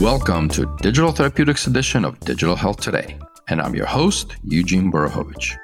Welcome 0.00 0.48
to 0.50 0.64
Digital 0.80 1.12
Therapeutics 1.12 1.66
edition 1.66 2.06
of 2.06 2.18
Digital 2.20 2.56
Health 2.56 2.80
Today, 2.80 3.18
and 3.48 3.60
I'm 3.60 3.74
your 3.74 3.84
host, 3.84 4.34
Eugene 4.42 4.90
Borukhovich. 4.90 5.54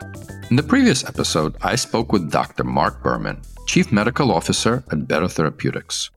In 0.50 0.56
the 0.56 0.62
previous 0.62 1.04
episode, 1.04 1.56
I 1.62 1.74
spoke 1.74 2.12
with 2.12 2.30
Dr. 2.30 2.62
Mark 2.62 3.02
Berman, 3.02 3.40
Chief 3.66 3.90
Medical 3.90 4.30
Officer 4.30 4.84
at 4.92 5.08
Better 5.08 5.26
Therapeutics. 5.26 6.10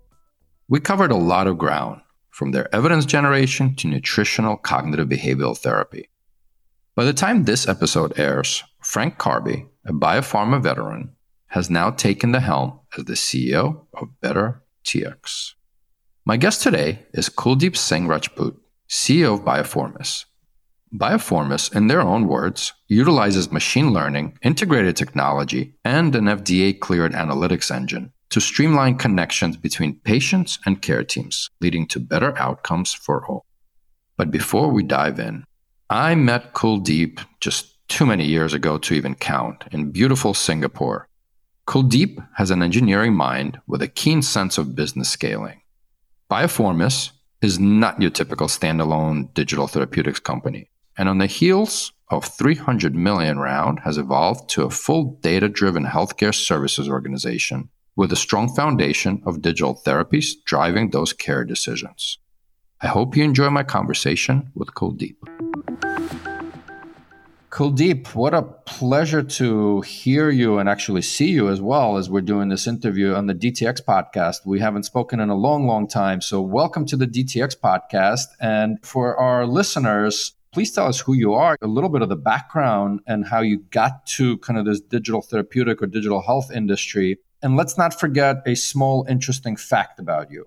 We 0.68 0.82
covered 0.82 1.12
a 1.12 1.16
lot 1.16 1.48
of 1.48 1.58
ground, 1.58 2.02
from 2.30 2.52
their 2.52 2.68
evidence 2.76 3.06
generation 3.06 3.74
to 3.76 3.88
nutritional 3.88 4.58
cognitive 4.58 5.08
behavioral 5.08 5.58
therapy. 5.58 6.10
By 6.96 7.06
the 7.06 7.14
time 7.14 7.46
this 7.46 7.70
episode 7.70 8.20
airs, 8.20 8.66
Frank 8.84 9.18
Karbe, 9.18 9.66
a 9.86 9.94
biopharma 9.94 10.62
veteran, 10.62 11.16
has 11.48 11.70
now 11.70 11.90
taken 11.90 12.34
the 12.34 12.42
helm 12.42 12.82
as 12.98 13.06
the 13.06 13.14
CEO 13.14 13.86
of 13.94 14.20
Better 14.20 14.62
TX. 14.84 15.54
My 16.30 16.38
guest 16.38 16.62
today 16.62 17.08
is 17.12 17.28
Kuldeep 17.28 17.76
Singh 17.76 18.08
Rajput, 18.08 18.56
CEO 18.88 19.34
of 19.34 19.40
Biofourmis. 19.44 20.26
Biofourmis, 20.94 21.76
in 21.76 21.88
their 21.88 22.02
own 22.02 22.28
words, 22.28 22.72
utilizes 22.88 23.52
machine 23.52 23.94
learning, 23.94 24.38
integrated 24.44 24.96
technology, 24.96 25.74
and 25.84 26.16
an 26.16 26.26
FDA 26.26 26.80
cleared 26.80 27.14
analytics 27.14 27.76
engine 27.76 28.14
to 28.30 28.40
streamline 28.40 29.00
connections 29.00 29.58
between 29.58 30.02
patients 30.02 30.60
and 30.68 30.84
care 30.84 31.04
teams, 31.04 31.50
leading 31.62 31.88
to 31.88 32.00
better 32.00 32.38
outcomes 32.38 32.94
for 32.94 33.26
all. 33.26 33.48
But 34.16 34.30
before 34.30 34.70
we 34.70 34.84
dive 34.84 35.20
in, 35.20 35.46
I 35.90 36.14
met 36.14 36.54
Kuldeep 36.54 37.26
just 37.40 37.76
too 37.88 38.06
many 38.06 38.28
years 38.28 38.54
ago 38.54 38.78
to 38.78 38.94
even 38.94 39.16
count 39.16 39.64
in 39.72 39.90
beautiful 39.90 40.36
Singapore. 40.36 41.08
Kuldeep 41.66 42.24
has 42.36 42.52
an 42.52 42.62
engineering 42.62 43.16
mind 43.16 43.60
with 43.66 43.82
a 43.82 43.88
keen 43.88 44.22
sense 44.22 44.60
of 44.60 44.76
business 44.76 45.10
scaling. 45.10 45.64
Biofourmis 46.30 47.10
is 47.42 47.60
not 47.60 48.00
your 48.00 48.12
typical 48.12 48.46
standalone 48.46 49.34
digital 49.34 49.66
therapeutics 49.66 50.20
company, 50.20 50.70
and 50.96 51.10
on 51.10 51.18
the 51.18 51.26
heels 51.26 51.92
of 52.10 52.24
300 52.24 52.94
million 52.94 53.40
round 53.40 53.80
has 53.80 53.98
evolved 53.98 54.48
to 54.52 54.62
a 54.64 54.70
full 54.70 55.18
data-driven 55.22 55.86
healthcare 55.86 56.36
services 56.36 56.88
organization 56.88 57.70
with 57.96 58.12
a 58.12 58.16
strong 58.16 58.48
foundation 58.54 59.24
of 59.26 59.42
digital 59.42 59.82
therapies 59.84 60.36
driving 60.46 60.92
those 60.92 61.14
care 61.14 61.44
decisions. 61.44 62.20
I 62.80 62.88
hope 62.90 63.18
you 63.18 63.24
enjoy 63.24 63.50
my 63.50 63.64
conversation 63.64 64.52
with 64.54 64.76
Kuldeep. 64.76 65.18
Kuldeep, 67.60 68.16
what 68.16 68.34
a 68.34 68.42
pleasure 68.42 69.22
to 69.22 69.82
hear 69.82 70.30
you 70.30 70.60
and 70.60 70.70
actually 70.70 71.02
see 71.02 71.28
you 71.28 71.50
as 71.50 71.60
well 71.60 71.98
as 71.98 72.10
we're 72.10 72.22
doing 72.22 72.48
this 72.48 72.68
interview 72.68 73.14
on 73.14 73.28
the 73.28 73.36
DTX 73.36 73.84
podcast. 73.84 74.46
We 74.46 74.62
haven't 74.62 74.84
spoken 74.84 75.20
in 75.20 75.28
a 75.28 75.36
long, 75.36 75.68
long 75.68 75.86
time. 75.86 76.22
So, 76.22 76.40
welcome 76.40 76.86
to 76.86 76.96
the 76.96 77.06
DTX 77.06 77.60
podcast. 77.60 78.28
And 78.40 78.78
for 78.82 79.18
our 79.18 79.46
listeners, 79.46 80.36
please 80.54 80.72
tell 80.72 80.88
us 80.88 81.02
who 81.02 81.14
you 81.14 81.34
are, 81.34 81.58
a 81.62 81.68
little 81.68 81.90
bit 81.90 82.02
of 82.02 82.08
the 82.08 82.16
background, 82.16 83.02
and 83.06 83.28
how 83.28 83.42
you 83.42 83.58
got 83.72 84.06
to 84.16 84.38
kind 84.38 84.58
of 84.58 84.64
this 84.64 84.80
digital 84.80 85.22
therapeutic 85.22 85.82
or 85.82 85.88
digital 85.88 86.22
health 86.22 86.50
industry. 86.56 87.18
And 87.42 87.58
let's 87.58 87.78
not 87.78 88.00
forget 88.00 88.38
a 88.46 88.56
small, 88.56 89.06
interesting 89.10 89.58
fact 89.58 90.00
about 90.00 90.32
you. 90.32 90.46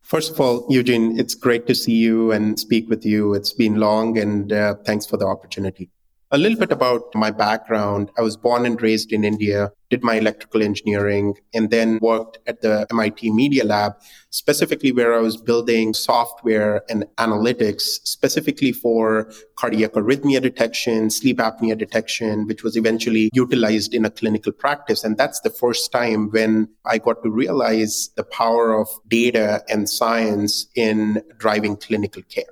First 0.00 0.32
of 0.32 0.40
all, 0.40 0.66
Eugene, 0.70 1.20
it's 1.20 1.34
great 1.34 1.66
to 1.66 1.74
see 1.74 1.96
you 1.96 2.32
and 2.32 2.58
speak 2.58 2.88
with 2.88 3.04
you. 3.04 3.34
It's 3.34 3.52
been 3.52 3.74
long, 3.74 4.16
and 4.16 4.50
uh, 4.50 4.76
thanks 4.76 5.04
for 5.04 5.18
the 5.18 5.26
opportunity. 5.26 5.90
A 6.32 6.38
little 6.38 6.58
bit 6.58 6.72
about 6.72 7.14
my 7.14 7.30
background. 7.30 8.10
I 8.18 8.22
was 8.22 8.36
born 8.36 8.66
and 8.66 8.82
raised 8.82 9.12
in 9.12 9.22
India, 9.22 9.70
did 9.90 10.02
my 10.02 10.16
electrical 10.16 10.60
engineering, 10.60 11.34
and 11.54 11.70
then 11.70 12.00
worked 12.02 12.38
at 12.48 12.62
the 12.62 12.84
MIT 12.90 13.30
Media 13.30 13.64
Lab, 13.64 13.92
specifically 14.30 14.90
where 14.90 15.14
I 15.14 15.20
was 15.20 15.36
building 15.36 15.94
software 15.94 16.82
and 16.90 17.06
analytics 17.18 17.82
specifically 18.02 18.72
for 18.72 19.30
cardiac 19.54 19.92
arrhythmia 19.92 20.42
detection, 20.42 21.10
sleep 21.10 21.38
apnea 21.38 21.78
detection, 21.78 22.48
which 22.48 22.64
was 22.64 22.76
eventually 22.76 23.30
utilized 23.32 23.94
in 23.94 24.04
a 24.04 24.10
clinical 24.10 24.50
practice. 24.50 25.04
And 25.04 25.16
that's 25.16 25.38
the 25.42 25.50
first 25.50 25.92
time 25.92 26.30
when 26.32 26.68
I 26.84 26.98
got 26.98 27.22
to 27.22 27.30
realize 27.30 28.10
the 28.16 28.24
power 28.24 28.72
of 28.76 28.88
data 29.06 29.62
and 29.68 29.88
science 29.88 30.66
in 30.74 31.22
driving 31.38 31.76
clinical 31.76 32.22
care 32.22 32.46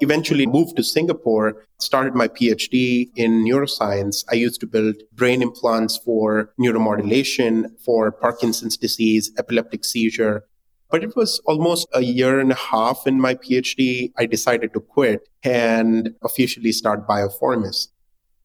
eventually 0.00 0.46
moved 0.46 0.76
to 0.76 0.82
Singapore, 0.82 1.64
started 1.78 2.14
my 2.14 2.28
PhD 2.28 3.10
in 3.16 3.44
neuroscience. 3.44 4.24
I 4.30 4.34
used 4.34 4.60
to 4.60 4.66
build 4.66 4.96
brain 5.12 5.42
implants 5.42 5.96
for 5.96 6.52
neuromodulation, 6.60 7.66
for 7.84 8.10
Parkinson's 8.10 8.76
disease, 8.76 9.32
epileptic 9.38 9.84
seizure. 9.84 10.44
But 10.90 11.02
it 11.02 11.16
was 11.16 11.40
almost 11.46 11.88
a 11.92 12.02
year 12.02 12.38
and 12.38 12.52
a 12.52 12.56
half 12.56 13.06
in 13.06 13.20
my 13.20 13.34
PhD. 13.34 14.12
I 14.16 14.26
decided 14.26 14.72
to 14.74 14.80
quit 14.80 15.28
and 15.42 16.14
officially 16.22 16.72
start 16.72 17.08
Biofourmis. 17.08 17.88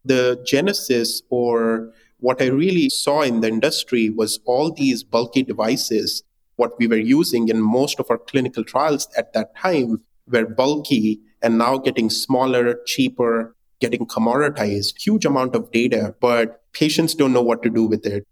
The 0.06 0.42
genesis 0.46 1.22
or 1.30 1.94
what 2.20 2.42
I 2.42 2.48
really 2.48 2.90
saw 2.90 3.22
in 3.22 3.42
the 3.42 3.48
industry 3.48 4.10
was 4.10 4.40
all 4.46 4.72
these 4.72 5.04
bulky 5.04 5.44
devices. 5.44 6.24
What 6.56 6.78
we 6.78 6.88
were 6.88 6.98
using 6.98 7.48
in 7.48 7.62
most 7.62 8.00
of 8.00 8.08
our 8.10 8.18
clinical 8.18 8.64
trials 8.64 9.08
at 9.16 9.34
that 9.34 9.56
time 9.56 10.02
were 10.30 10.46
bulky 10.46 11.22
and 11.42 11.58
now 11.58 11.78
getting 11.78 12.10
smaller, 12.10 12.80
cheaper, 12.86 13.56
getting 13.80 14.06
commoditized, 14.06 15.02
huge 15.02 15.26
amount 15.26 15.56
of 15.56 15.72
data, 15.72 16.16
but 16.20 16.62
patients 16.74 17.16
don't 17.16 17.34
know 17.34 17.42
what 17.42 17.64
to 17.64 17.70
do 17.70 17.86
with 17.86 18.06
it. 18.06 18.28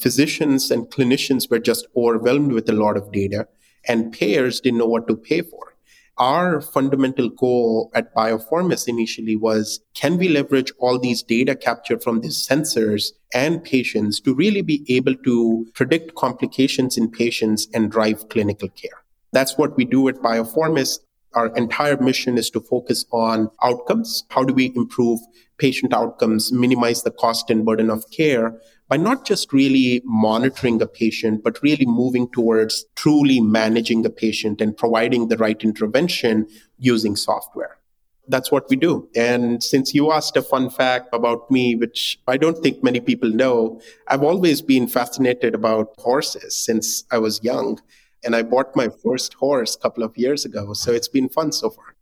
Physicians 0.00 0.70
and 0.70 0.86
clinicians 0.90 1.50
were 1.50 1.58
just 1.58 1.86
overwhelmed 1.96 2.52
with 2.52 2.68
a 2.68 2.72
lot 2.72 2.96
of 2.96 3.12
data 3.12 3.48
and 3.86 4.12
payers 4.12 4.60
didn't 4.60 4.78
know 4.78 4.86
what 4.86 5.08
to 5.08 5.16
pay 5.16 5.42
for. 5.42 5.74
Our 6.18 6.60
fundamental 6.60 7.28
goal 7.28 7.92
at 7.94 8.12
Biofourmis 8.12 8.88
initially 8.88 9.36
was 9.36 9.80
can 9.94 10.18
we 10.18 10.28
leverage 10.28 10.72
all 10.78 10.98
these 10.98 11.22
data 11.22 11.54
captured 11.54 12.02
from 12.02 12.20
these 12.20 12.44
sensors 12.44 13.12
and 13.32 13.62
patients 13.62 14.18
to 14.20 14.34
really 14.34 14.62
be 14.62 14.84
able 14.88 15.14
to 15.14 15.68
predict 15.74 16.16
complications 16.16 16.98
in 16.98 17.10
patients 17.10 17.68
and 17.72 17.90
drive 17.90 18.28
clinical 18.28 18.68
care? 18.68 19.04
That's 19.32 19.56
what 19.56 19.76
we 19.76 19.84
do 19.84 20.08
at 20.08 20.16
Biofourmis. 20.16 20.98
Our 21.34 21.54
entire 21.56 22.00
mission 22.00 22.38
is 22.38 22.50
to 22.50 22.60
focus 22.60 23.04
on 23.12 23.50
outcomes. 23.62 24.24
How 24.30 24.44
do 24.44 24.54
we 24.54 24.72
improve 24.74 25.20
patient 25.58 25.92
outcomes, 25.92 26.52
minimize 26.52 27.02
the 27.02 27.10
cost 27.10 27.50
and 27.50 27.64
burden 27.64 27.90
of 27.90 28.04
care 28.10 28.60
by 28.88 28.96
not 28.96 29.26
just 29.26 29.52
really 29.52 30.00
monitoring 30.04 30.80
a 30.80 30.86
patient, 30.86 31.44
but 31.44 31.62
really 31.62 31.84
moving 31.84 32.28
towards 32.30 32.86
truly 32.96 33.40
managing 33.40 34.06
a 34.06 34.10
patient 34.10 34.60
and 34.60 34.76
providing 34.76 35.28
the 35.28 35.36
right 35.36 35.62
intervention 35.62 36.46
using 36.78 37.14
software. 37.14 37.78
That's 38.28 38.52
what 38.52 38.68
we 38.68 38.76
do. 38.76 39.08
And 39.16 39.62
since 39.62 39.94
you 39.94 40.12
asked 40.12 40.36
a 40.36 40.42
fun 40.42 40.68
fact 40.70 41.08
about 41.14 41.50
me, 41.50 41.74
which 41.74 42.20
I 42.26 42.36
don't 42.36 42.62
think 42.62 42.84
many 42.84 43.00
people 43.00 43.30
know, 43.30 43.80
I've 44.06 44.22
always 44.22 44.60
been 44.60 44.86
fascinated 44.86 45.54
about 45.54 45.94
horses 45.98 46.54
since 46.54 47.04
I 47.10 47.18
was 47.18 47.42
young 47.42 47.80
and 48.24 48.34
I 48.34 48.42
bought 48.42 48.74
my 48.74 48.88
first 48.88 49.34
horse 49.34 49.76
a 49.76 49.78
couple 49.78 50.02
of 50.02 50.16
years 50.16 50.44
ago. 50.44 50.72
So 50.72 50.92
it's 50.92 51.08
been 51.08 51.28
fun 51.28 51.52
so 51.52 51.70
far. 51.70 51.94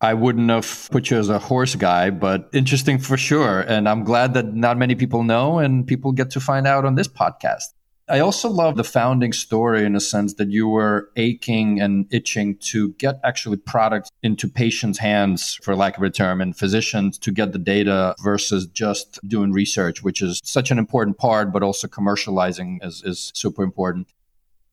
I 0.00 0.14
wouldn't 0.14 0.50
have 0.50 0.88
put 0.90 1.10
you 1.10 1.18
as 1.18 1.28
a 1.28 1.38
horse 1.38 1.76
guy, 1.76 2.10
but 2.10 2.48
interesting 2.52 2.98
for 2.98 3.16
sure. 3.16 3.60
And 3.60 3.88
I'm 3.88 4.02
glad 4.02 4.34
that 4.34 4.52
not 4.52 4.76
many 4.76 4.96
people 4.96 5.22
know 5.22 5.60
and 5.60 5.86
people 5.86 6.10
get 6.10 6.30
to 6.30 6.40
find 6.40 6.66
out 6.66 6.84
on 6.84 6.96
this 6.96 7.06
podcast. 7.06 7.66
I 8.08 8.18
also 8.18 8.50
love 8.50 8.76
the 8.76 8.84
founding 8.84 9.32
story 9.32 9.84
in 9.84 9.94
a 9.94 10.00
sense 10.00 10.34
that 10.34 10.50
you 10.50 10.68
were 10.68 11.10
aching 11.16 11.80
and 11.80 12.12
itching 12.12 12.56
to 12.58 12.90
get 12.94 13.20
actually 13.22 13.58
products 13.58 14.10
into 14.24 14.48
patients' 14.48 14.98
hands, 14.98 15.58
for 15.62 15.76
lack 15.76 15.96
of 15.96 16.02
a 16.02 16.10
term, 16.10 16.40
and 16.40 16.56
physicians 16.56 17.16
to 17.18 17.30
get 17.30 17.52
the 17.52 17.58
data 17.58 18.16
versus 18.22 18.66
just 18.66 19.20
doing 19.26 19.52
research, 19.52 20.02
which 20.02 20.20
is 20.20 20.40
such 20.42 20.72
an 20.72 20.78
important 20.78 21.16
part, 21.16 21.52
but 21.52 21.62
also 21.62 21.86
commercializing 21.86 22.84
is, 22.84 23.04
is 23.04 23.30
super 23.34 23.62
important. 23.62 24.08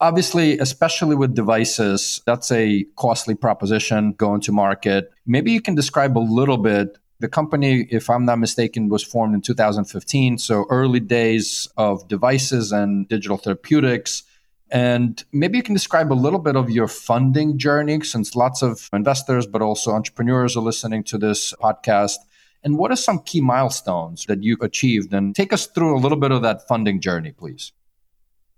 Obviously, 0.02 0.58
especially 0.60 1.16
with 1.16 1.36
devices, 1.36 2.22
that's 2.26 2.52
a 2.54 2.86
costly 2.96 3.36
proposition 3.36 4.14
going 4.14 4.40
to 4.42 4.52
market. 4.54 5.12
Maybe 5.26 5.52
you 5.52 5.62
can 5.62 5.76
describe 5.76 6.18
a 6.18 6.20
little 6.20 6.58
bit. 6.58 6.98
The 7.20 7.28
company, 7.28 7.86
if 7.92 8.10
I'm 8.10 8.24
not 8.24 8.40
mistaken, 8.40 8.88
was 8.88 9.04
formed 9.04 9.36
in 9.36 9.42
2015. 9.42 10.38
So 10.38 10.66
early 10.70 11.02
days 11.02 11.68
of 11.76 12.08
devices 12.08 12.72
and 12.72 13.10
digital 13.10 13.36
therapeutics. 13.36 14.24
And 14.72 15.22
maybe 15.34 15.58
you 15.58 15.64
can 15.64 15.74
describe 15.74 16.14
a 16.14 16.16
little 16.16 16.40
bit 16.40 16.56
of 16.56 16.70
your 16.70 16.88
funding 16.88 17.58
journey 17.58 18.00
since 18.02 18.36
lots 18.36 18.62
of 18.62 18.88
investors, 18.94 19.48
but 19.48 19.62
also 19.62 19.92
entrepreneurs 19.92 20.56
are 20.56 20.64
listening 20.64 21.04
to 21.06 21.18
this 21.18 21.54
podcast. 21.62 22.20
And 22.64 22.78
what 22.78 22.92
are 22.92 22.96
some 22.96 23.20
key 23.20 23.42
milestones 23.42 24.26
that 24.28 24.44
you 24.44 24.56
achieved? 24.62 25.14
And 25.14 25.36
take 25.36 25.52
us 25.52 25.66
through 25.66 25.98
a 25.98 26.00
little 26.00 26.18
bit 26.18 26.32
of 26.32 26.42
that 26.44 26.68
funding 26.70 27.02
journey, 27.02 27.34
please. 27.34 27.74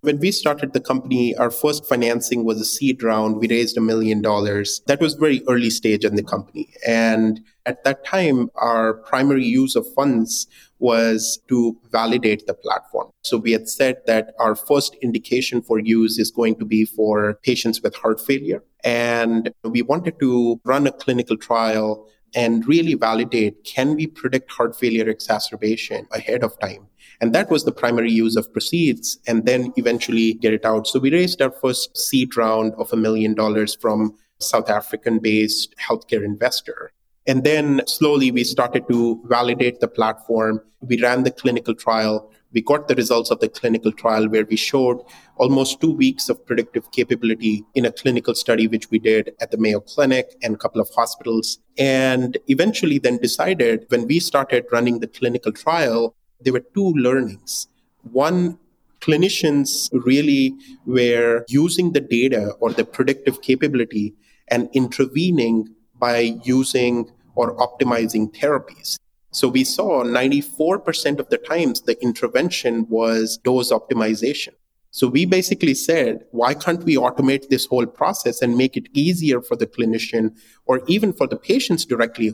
When 0.03 0.18
we 0.18 0.31
started 0.31 0.74
the 0.74 0.80
company, 0.80 1.36
our 1.36 1.51
first 1.51 1.86
financing 1.86 2.44
was 2.44 2.59
a 2.59 2.65
seed 2.65 3.03
round. 3.03 3.36
We 3.36 3.48
raised 3.48 3.77
a 3.77 3.81
million 3.81 4.19
dollars. 4.19 4.81
That 4.88 5.00
was 5.00 5.13
very 5.13 5.44
early 5.48 5.69
stage 5.69 6.03
in 6.03 6.15
the 6.15 6.24
company. 6.24 6.74
And 6.88 7.39
at 7.68 7.83
that 7.83 8.03
time, 8.03 8.50
our 8.56 8.95
primary 8.95 9.45
use 9.45 9.75
of 9.75 9.86
funds 9.94 10.48
was 10.80 11.39
to 11.50 11.77
validate 11.92 12.48
the 12.48 12.56
platform. 12.56 13.12
So 13.21 13.38
we 13.38 13.51
had 13.51 13.69
said 13.69 13.98
that 14.07 14.33
our 14.39 14.56
first 14.56 14.95
indication 15.03 15.62
for 15.62 15.77
use 15.77 16.18
is 16.18 16.31
going 16.31 16.56
to 16.56 16.65
be 16.65 16.83
for 16.83 17.36
patients 17.44 17.83
with 17.83 17.94
heart 17.94 18.19
failure. 18.19 18.63
And 18.83 19.53
we 19.63 19.83
wanted 19.83 20.19
to 20.19 20.59
run 20.65 20.88
a 20.88 20.92
clinical 20.92 21.38
trial 21.38 22.07
and 22.33 22.68
really 22.68 22.94
validate 22.94 23.63
can 23.63 23.95
we 23.95 24.07
predict 24.07 24.51
heart 24.51 24.75
failure 24.75 25.10
exacerbation 25.10 26.07
ahead 26.12 26.44
of 26.44 26.57
time? 26.60 26.88
And 27.19 27.33
that 27.33 27.51
was 27.51 27.66
the 27.66 27.72
primary 27.72 28.12
use 28.12 28.36
of 28.36 28.51
proceeds 28.51 29.19
and 29.28 29.45
then 29.45 29.74
eventually 29.75 30.33
get 30.33 30.54
it 30.54 30.66
out. 30.66 30.88
So 30.88 31.00
we 31.00 31.12
raised 31.12 31.42
our 31.42 31.51
first 31.51 31.95
seed 31.95 32.36
round 32.36 32.74
of 32.75 32.92
a 32.92 32.98
million 32.98 33.36
dollars 33.36 33.75
from 33.75 34.18
South 34.39 34.69
African 34.69 35.19
based 35.19 35.75
healthcare 35.78 36.24
investor. 36.24 36.92
And 37.28 37.44
then 37.44 37.81
slowly 37.86 38.31
we 38.31 38.44
started 38.44 38.88
to 38.89 39.22
validate 39.25 39.80
the 39.80 39.88
platform. 39.88 40.62
We 40.81 41.00
ran 41.00 41.24
the 41.24 41.31
clinical 41.31 41.75
trial. 41.75 42.31
We 42.53 42.62
got 42.62 42.88
the 42.88 42.95
results 42.95 43.31
of 43.31 43.39
the 43.39 43.48
clinical 43.48 43.92
trial 43.92 44.27
where 44.27 44.45
we 44.45 44.57
showed 44.57 45.01
almost 45.38 45.80
two 45.80 45.92
weeks 45.92 46.27
of 46.27 46.45
predictive 46.45 46.92
capability 46.92 47.65
in 47.75 47.86
a 47.86 47.92
clinical 47.92 48.36
study, 48.36 48.68
which 48.68 48.89
we 48.92 49.00
did 49.00 49.33
at 49.39 49.51
the 49.51 49.57
Mayo 49.57 49.80
Clinic 49.80 50.36
and 50.44 50.56
a 50.56 50.57
couple 50.57 50.81
of 50.81 50.89
hospitals. 50.95 51.59
And 51.77 52.38
eventually 52.48 53.00
then 53.00 53.18
decided 53.18 53.86
when 53.88 54.06
we 54.06 54.19
started 54.19 54.65
running 54.71 55.00
the 55.00 55.07
clinical 55.07 55.53
trial, 55.53 56.15
there 56.42 56.53
were 56.53 56.65
two 56.74 56.92
learnings. 56.94 57.68
One, 58.12 58.59
clinicians 59.00 59.89
really 59.94 60.56
were 60.86 61.45
using 61.48 61.94
the 61.94 62.01
data 62.01 62.53
or 62.59 62.71
the 62.71 62.86
predictive 62.86 63.42
capability 63.42 64.13
and 64.50 64.69
intervening 64.74 65.74
by 65.98 66.36
using 66.44 67.09
or 67.36 67.56
optimizing 67.57 68.33
therapies. 68.36 68.98
So 69.31 69.48
we 69.48 69.63
saw 69.63 70.04
94% 70.04 71.19
of 71.19 71.30
the 71.30 71.38
times 71.38 71.81
the 71.81 72.01
intervention 72.04 72.86
was 72.89 73.38
dose 73.38 73.72
optimization. 73.72 74.54
So 74.92 75.07
we 75.07 75.25
basically 75.25 75.74
said, 75.74 76.25
why 76.31 76.54
can't 76.54 76.83
we 76.83 76.95
automate 76.95 77.48
this 77.48 77.66
whole 77.66 77.86
process 77.86 78.42
and 78.42 78.57
make 78.57 78.75
it 78.75 78.89
easier 78.94 79.42
for 79.42 79.56
the 79.56 79.68
clinician 79.68 80.38
or 80.66 80.81
even 80.88 81.13
for 81.13 81.28
the 81.28 81.38
patients 81.38 81.86
directly 81.86 82.33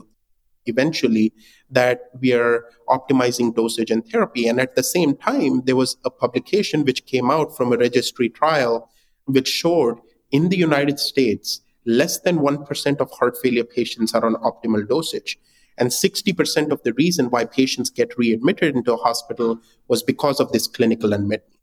eventually 0.68 1.34
that 1.70 2.02
we 2.20 2.34
are 2.34 2.66
optimizing 2.90 3.56
dosage 3.56 3.92
and 3.92 4.06
therapy. 4.08 4.48
And 4.48 4.60
at 4.60 4.76
the 4.76 4.84
same 4.84 5.16
time, 5.16 5.62
there 5.66 5.76
was 5.76 5.98
a 6.06 6.10
publication 6.10 6.84
which 6.84 7.06
came 7.06 7.32
out 7.32 7.56
from 7.56 7.74
a 7.74 7.78
registry 7.78 8.30
trial 8.30 8.90
which 9.26 9.48
showed 9.48 10.00
in 10.32 10.50
the 10.50 10.58
United 10.58 11.00
States, 11.00 11.62
less 11.86 12.20
than 12.20 12.40
1% 12.40 13.00
of 13.00 13.12
heart 13.12 13.38
failure 13.42 13.64
patients 13.64 14.14
are 14.14 14.26
on 14.26 14.36
optimal 14.36 14.88
dosage. 14.88 15.40
And 15.78 15.90
60% 15.90 16.72
of 16.72 16.82
the 16.84 16.94
reason 16.94 17.30
why 17.30 17.46
patients 17.46 17.90
get 17.90 18.18
readmitted 18.18 18.76
into 18.76 18.94
a 18.94 18.98
hospital 18.98 19.60
was 19.88 20.02
because 20.04 20.40
of 20.40 20.52
this 20.52 20.68
clinical 20.68 21.14
unmet 21.14 21.44
need. 21.50 21.58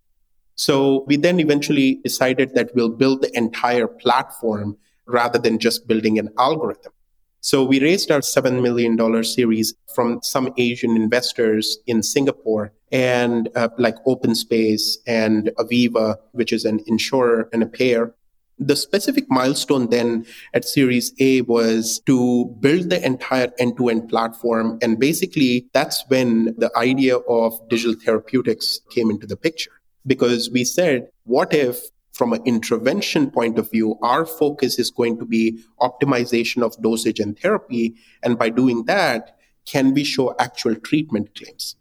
So 0.57 1.05
we 1.07 1.17
then 1.17 1.41
eventually 1.41 1.97
decided 2.05 2.55
that 2.55 2.71
we'll 2.75 2.91
build 2.91 3.23
the 3.23 3.37
entire 3.37 3.89
platform 3.89 4.77
rather 5.07 5.39
than 5.39 5.59
just 5.59 5.89
building 5.89 6.19
an 6.19 6.31
algorithm. 6.39 6.93
So 7.41 7.63
we 7.63 7.79
raised 7.79 8.11
our 8.11 8.21
$7 8.21 8.63
million 8.63 8.97
series 9.23 9.75
from 9.95 10.21
some 10.23 10.55
Asian 10.57 10.97
investors 10.97 11.77
in 11.87 12.03
Singapore 12.03 12.73
and 12.91 13.51
uh, 13.55 13.69
like 13.77 13.97
OpenSpace 14.07 14.97
and 15.07 15.51
Aviva, 15.59 16.17
which 16.33 16.55
is 16.55 16.65
an 16.65 16.81
insurer 16.87 17.51
and 17.53 17.63
a 17.63 17.67
payer. 17.67 18.15
The 18.59 18.77
specific 18.77 19.25
milestone 19.29 19.91
then 19.91 20.27
at 20.53 20.65
Series 20.65 21.13
A 21.19 21.41
was 21.43 22.01
to 22.07 22.47
build 22.61 22.91
the 22.91 23.05
entire 23.05 23.53
end 23.59 23.77
to 23.79 23.89
end 23.89 24.09
platform. 24.09 24.79
And 24.81 24.99
basically, 24.99 25.69
that's 25.73 26.05
when 26.09 26.55
the 26.57 26.71
idea 26.77 27.17
of 27.17 27.69
digital 27.69 27.95
therapeutics 27.95 28.81
came 28.91 29.11
into 29.11 29.27
the 29.27 29.37
picture. 29.37 29.73
Because 30.07 30.51
we 30.51 30.65
said, 30.65 31.09
what 31.25 31.53
if 31.53 31.81
from 32.15 32.33
an 32.33 32.43
intervention 32.45 33.31
point 33.31 33.59
of 33.59 33.71
view, 33.71 33.99
our 34.01 34.25
focus 34.25 34.79
is 34.79 34.91
going 34.91 35.19
to 35.19 35.27
be 35.27 35.59
optimization 35.81 36.63
of 36.63 36.81
dosage 36.81 37.19
and 37.19 37.39
therapy. 37.39 37.97
And 38.23 38.39
by 38.39 38.51
doing 38.51 38.85
that, 38.85 39.37
can 39.67 39.93
we 39.93 40.05
show 40.05 40.35
actual 40.39 40.77
treatment 40.77 41.35
claims? 41.35 41.77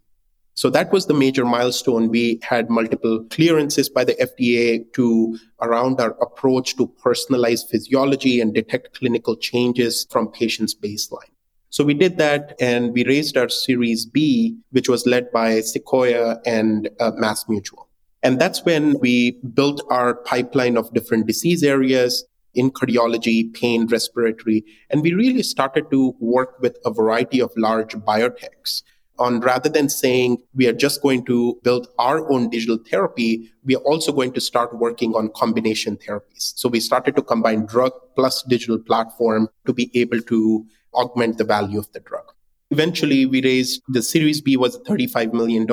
So 0.56 0.70
that 0.70 0.92
was 0.92 1.06
the 1.06 1.14
major 1.14 1.44
milestone. 1.44 2.08
We 2.10 2.38
had 2.42 2.70
multiple 2.70 3.24
clearances 3.30 3.88
by 3.88 4.04
the 4.04 4.14
FDA 4.14 4.92
to 4.92 5.38
around 5.60 6.00
our 6.00 6.12
approach 6.22 6.76
to 6.76 6.86
personalized 6.86 7.68
physiology 7.68 8.40
and 8.40 8.54
detect 8.54 8.96
clinical 8.98 9.34
changes 9.36 10.06
from 10.10 10.30
patients' 10.30 10.74
baseline. 10.74 11.30
So 11.70 11.82
we 11.82 11.94
did 11.94 12.18
that 12.18 12.54
and 12.60 12.92
we 12.92 13.04
raised 13.04 13.36
our 13.36 13.48
Series 13.48 14.06
B, 14.06 14.56
which 14.70 14.88
was 14.88 15.06
led 15.06 15.32
by 15.32 15.60
Sequoia 15.60 16.38
and 16.46 16.88
uh, 17.00 17.10
Mass 17.16 17.48
Mutual. 17.48 17.88
And 18.22 18.40
that's 18.40 18.64
when 18.64 18.96
we 19.00 19.32
built 19.54 19.82
our 19.90 20.14
pipeline 20.14 20.76
of 20.76 20.94
different 20.94 21.26
disease 21.26 21.64
areas 21.64 22.24
in 22.54 22.70
cardiology, 22.70 23.52
pain, 23.52 23.88
respiratory. 23.88 24.64
And 24.88 25.02
we 25.02 25.14
really 25.14 25.42
started 25.42 25.90
to 25.90 26.14
work 26.20 26.60
with 26.60 26.78
a 26.84 26.92
variety 26.92 27.42
of 27.42 27.50
large 27.56 27.96
biotechs 27.96 28.82
on 29.18 29.40
rather 29.40 29.68
than 29.68 29.88
saying 29.88 30.38
we 30.54 30.66
are 30.66 30.72
just 30.72 31.02
going 31.02 31.24
to 31.26 31.58
build 31.62 31.88
our 31.98 32.30
own 32.30 32.50
digital 32.50 32.78
therapy, 32.78 33.50
we 33.64 33.76
are 33.76 33.82
also 33.82 34.12
going 34.12 34.32
to 34.32 34.40
start 34.40 34.76
working 34.76 35.14
on 35.14 35.30
combination 35.34 35.96
therapies. 35.96 36.52
So 36.56 36.68
we 36.68 36.80
started 36.80 37.16
to 37.16 37.22
combine 37.22 37.66
drug 37.66 37.92
plus 38.14 38.42
digital 38.42 38.78
platform 38.78 39.48
to 39.66 39.72
be 39.72 39.90
able 39.94 40.20
to 40.22 40.66
augment 40.94 41.38
the 41.38 41.44
value 41.44 41.78
of 41.78 41.90
the 41.92 42.00
drug. 42.00 42.24
Eventually, 42.70 43.26
we 43.26 43.42
raised 43.42 43.82
the 43.88 44.02
Series 44.02 44.40
B 44.40 44.56
was 44.56 44.78
$35 44.80 45.32
million, 45.32 45.66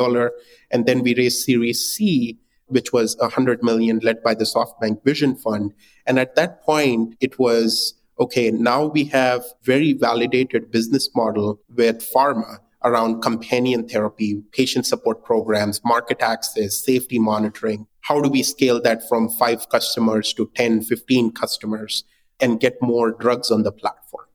and 0.70 0.86
then 0.86 1.02
we 1.02 1.16
raised 1.16 1.44
Series 1.44 1.80
C, 1.84 2.38
which 2.68 2.94
was 2.94 3.18
100 3.18 3.64
million 3.64 4.00
led 4.04 4.22
by 4.22 4.36
the 4.36 4.44
SoftBank 4.44 5.04
Vision 5.04 5.36
Fund. 5.36 5.74
And 6.06 6.20
at 6.20 6.36
that 6.36 6.62
point, 6.62 7.16
it 7.20 7.40
was 7.40 7.96
okay, 8.20 8.52
now 8.52 8.86
we 8.86 9.06
have 9.06 9.44
very 9.64 9.94
validated 9.94 10.72
business 10.72 11.10
model 11.16 11.60
with 11.76 12.08
pharma 12.14 12.60
around 12.84 13.22
companion 13.22 13.88
therapy, 13.88 14.42
patient 14.52 14.86
support 14.86 15.24
programs, 15.24 15.82
market 15.84 16.22
access, 16.22 16.84
safety 16.84 17.20
monitoring. 17.20 17.88
How 18.02 18.22
do 18.22 18.30
we 18.30 18.44
scale 18.44 18.82
that 18.82 19.08
from 19.08 19.30
five 19.30 19.70
customers 19.70 20.34
to 20.34 20.50
10, 20.56 20.82
15 20.82 21.32
customers 21.34 22.04
and 22.40 22.60
get 22.60 22.82
more 22.82 23.12
drugs 23.12 23.52
on 23.52 23.64
the 23.64 23.72
platform? 23.72 24.26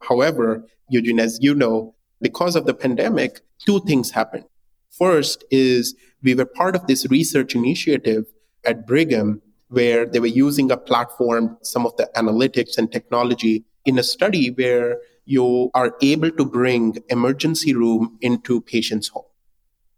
However, 0.00 0.64
Eugene, 0.88 1.20
as 1.20 1.38
you 1.42 1.54
know, 1.54 1.94
because 2.20 2.56
of 2.56 2.66
the 2.66 2.74
pandemic, 2.74 3.40
two 3.64 3.80
things 3.80 4.12
happened. 4.12 4.44
First 4.90 5.44
is 5.50 5.94
we 6.22 6.34
were 6.34 6.46
part 6.46 6.74
of 6.74 6.86
this 6.86 7.06
research 7.10 7.54
initiative 7.54 8.26
at 8.64 8.86
Brigham 8.86 9.42
where 9.68 10.06
they 10.06 10.18
were 10.18 10.26
using 10.26 10.70
a 10.70 10.76
platform, 10.76 11.58
some 11.62 11.84
of 11.84 11.96
the 11.96 12.08
analytics 12.16 12.78
and 12.78 12.90
technology 12.90 13.64
in 13.84 13.98
a 13.98 14.02
study 14.02 14.50
where 14.50 14.98
you 15.28 15.70
are 15.74 15.94
able 16.00 16.30
to 16.30 16.44
bring 16.44 16.96
emergency 17.10 17.74
room 17.74 18.16
into 18.22 18.62
patients' 18.62 19.08
home. 19.08 19.24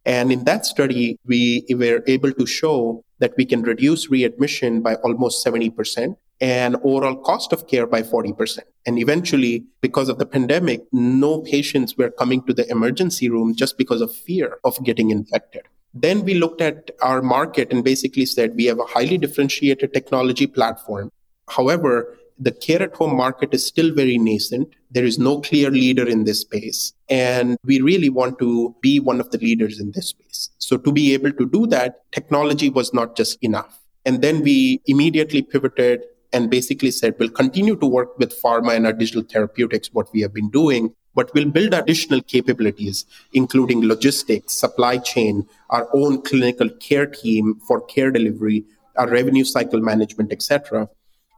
And 0.05 0.33
in 0.33 0.45
that 0.45 0.67
study, 0.67 1.19
we 1.25 1.65
were 1.71 2.03
able 2.09 2.33
to 2.33 2.47
show 2.47 3.05
that 3.21 3.35
we 3.37 3.45
can 3.45 3.63
reduce 3.63 4.11
readmission 4.11 4.81
by 4.81 4.97
almost 4.97 5.47
70% 5.47 6.17
and 6.41 6.77
overall 6.83 7.17
cost 7.17 7.53
of 7.53 7.69
care 7.69 7.87
by 7.87 8.03
40%. 8.03 8.61
And 8.87 8.99
eventually, 8.99 9.67
because 9.83 10.09
of 10.09 10.19
the 10.19 10.27
pandemic, 10.27 10.83
no 10.91 11.43
patients 11.43 11.97
were 11.97 12.11
coming 12.11 12.43
to 12.47 12.55
the 12.55 12.69
emergency 12.69 13.29
room 13.29 13.55
just 13.55 13.79
because 13.79 14.01
of 14.01 14.13
fear 14.13 14.59
of 14.65 14.83
getting 14.83 15.11
infected. 15.11 15.63
Then 15.95 16.25
we 16.25 16.35
looked 16.35 16.61
at 16.61 16.91
our 17.03 17.23
market 17.23 17.73
and 17.73 17.85
basically 17.85 18.27
said 18.27 18.57
we 18.57 18.65
have 18.67 18.81
a 18.81 18.85
highly 18.85 19.19
differentiated 19.19 19.93
technology 19.93 20.47
platform. 20.49 21.13
However, 21.49 22.17
the 22.41 22.51
care 22.51 22.83
at 22.83 22.97
home 22.97 23.15
market 23.15 23.53
is 23.53 23.67
still 23.67 23.95
very 23.95 24.17
nascent. 24.17 24.75
There 24.91 25.05
is 25.05 25.19
no 25.19 25.41
clear 25.41 25.71
leader 25.71 26.09
in 26.09 26.25
this 26.25 26.41
space. 26.41 26.95
And 27.11 27.59
we 27.65 27.81
really 27.81 28.09
want 28.09 28.39
to 28.39 28.75
be 28.81 28.99
one 28.99 29.21
of 29.21 29.31
the 29.31 29.39
leaders 29.39 29.79
in 29.79 29.93
this 29.93 30.09
space. 30.09 30.49
So 30.59 30.79
to 30.79 30.91
be 30.91 31.13
able 31.13 31.33
to 31.33 31.47
do 31.47 31.67
that, 31.67 32.11
technology 32.13 32.71
was 32.71 32.95
not 32.95 33.15
just 33.15 33.39
enough. 33.43 33.79
And 34.07 34.23
then 34.23 34.43
we 34.43 34.81
immediately 34.87 35.43
pivoted 35.43 36.03
and 36.33 36.49
basically 36.49 36.91
said, 36.91 37.15
we'll 37.19 37.29
continue 37.29 37.77
to 37.77 37.87
work 37.87 38.19
with 38.19 38.41
pharma 38.41 38.75
and 38.75 38.87
our 38.87 38.93
digital 38.95 39.23
therapeutics, 39.23 39.91
what 39.93 40.11
we 40.15 40.23
have 40.23 40.33
been 40.33 40.49
doing, 40.49 40.95
but 41.15 41.33
we'll 41.35 41.51
build 41.51 41.75
additional 41.75 42.23
capabilities, 42.23 43.05
including 43.33 43.87
logistics, 43.87 44.55
supply 44.55 44.97
chain, 44.97 45.47
our 45.69 45.89
own 45.93 46.23
clinical 46.23 46.71
care 46.71 47.07
team 47.07 47.61
for 47.67 47.81
care 47.83 48.11
delivery, 48.11 48.65
our 48.97 49.09
revenue 49.09 49.45
cycle 49.45 49.81
management, 49.81 50.33
etc. 50.33 50.89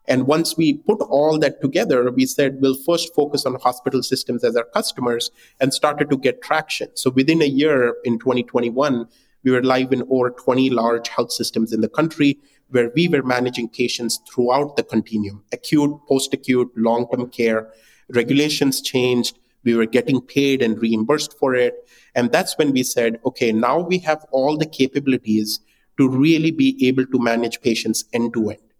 And 0.08 0.26
once 0.26 0.56
we 0.56 0.74
put 0.74 1.00
all 1.00 1.38
that 1.38 1.60
together, 1.60 2.10
we 2.10 2.26
said 2.26 2.60
we'll 2.60 2.74
first 2.74 3.14
focus 3.14 3.46
on 3.46 3.54
hospital 3.54 4.02
systems 4.02 4.42
as 4.42 4.56
our 4.56 4.64
customers 4.64 5.30
and 5.60 5.72
started 5.72 6.10
to 6.10 6.16
get 6.16 6.42
traction. 6.42 6.88
So 6.94 7.10
within 7.10 7.40
a 7.40 7.46
year 7.46 7.94
in 8.04 8.18
2021, 8.18 9.06
We 9.44 9.50
were 9.50 9.62
live 9.62 9.92
in 9.92 10.02
over 10.08 10.30
20 10.30 10.70
large 10.70 11.08
health 11.08 11.32
systems 11.32 11.72
in 11.72 11.80
the 11.80 11.88
country 11.88 12.38
where 12.70 12.90
we 12.94 13.08
were 13.08 13.22
managing 13.22 13.68
patients 13.68 14.20
throughout 14.30 14.76
the 14.76 14.82
continuum 14.82 15.42
acute, 15.52 15.98
post 16.08 16.32
acute, 16.32 16.70
long 16.76 17.08
term 17.10 17.28
care. 17.28 17.70
Regulations 18.08 18.80
changed. 18.80 19.38
We 19.64 19.74
were 19.74 19.86
getting 19.86 20.20
paid 20.20 20.62
and 20.62 20.80
reimbursed 20.80 21.38
for 21.38 21.54
it. 21.54 21.74
And 22.14 22.32
that's 22.32 22.56
when 22.58 22.72
we 22.72 22.82
said, 22.82 23.20
okay, 23.24 23.52
now 23.52 23.78
we 23.80 23.98
have 23.98 24.24
all 24.32 24.56
the 24.56 24.66
capabilities 24.66 25.60
to 25.98 26.08
really 26.08 26.50
be 26.50 26.86
able 26.88 27.06
to 27.06 27.18
manage 27.18 27.60
patients 27.60 28.04
end 28.12 28.32
to 28.34 28.50
end. 28.50 28.71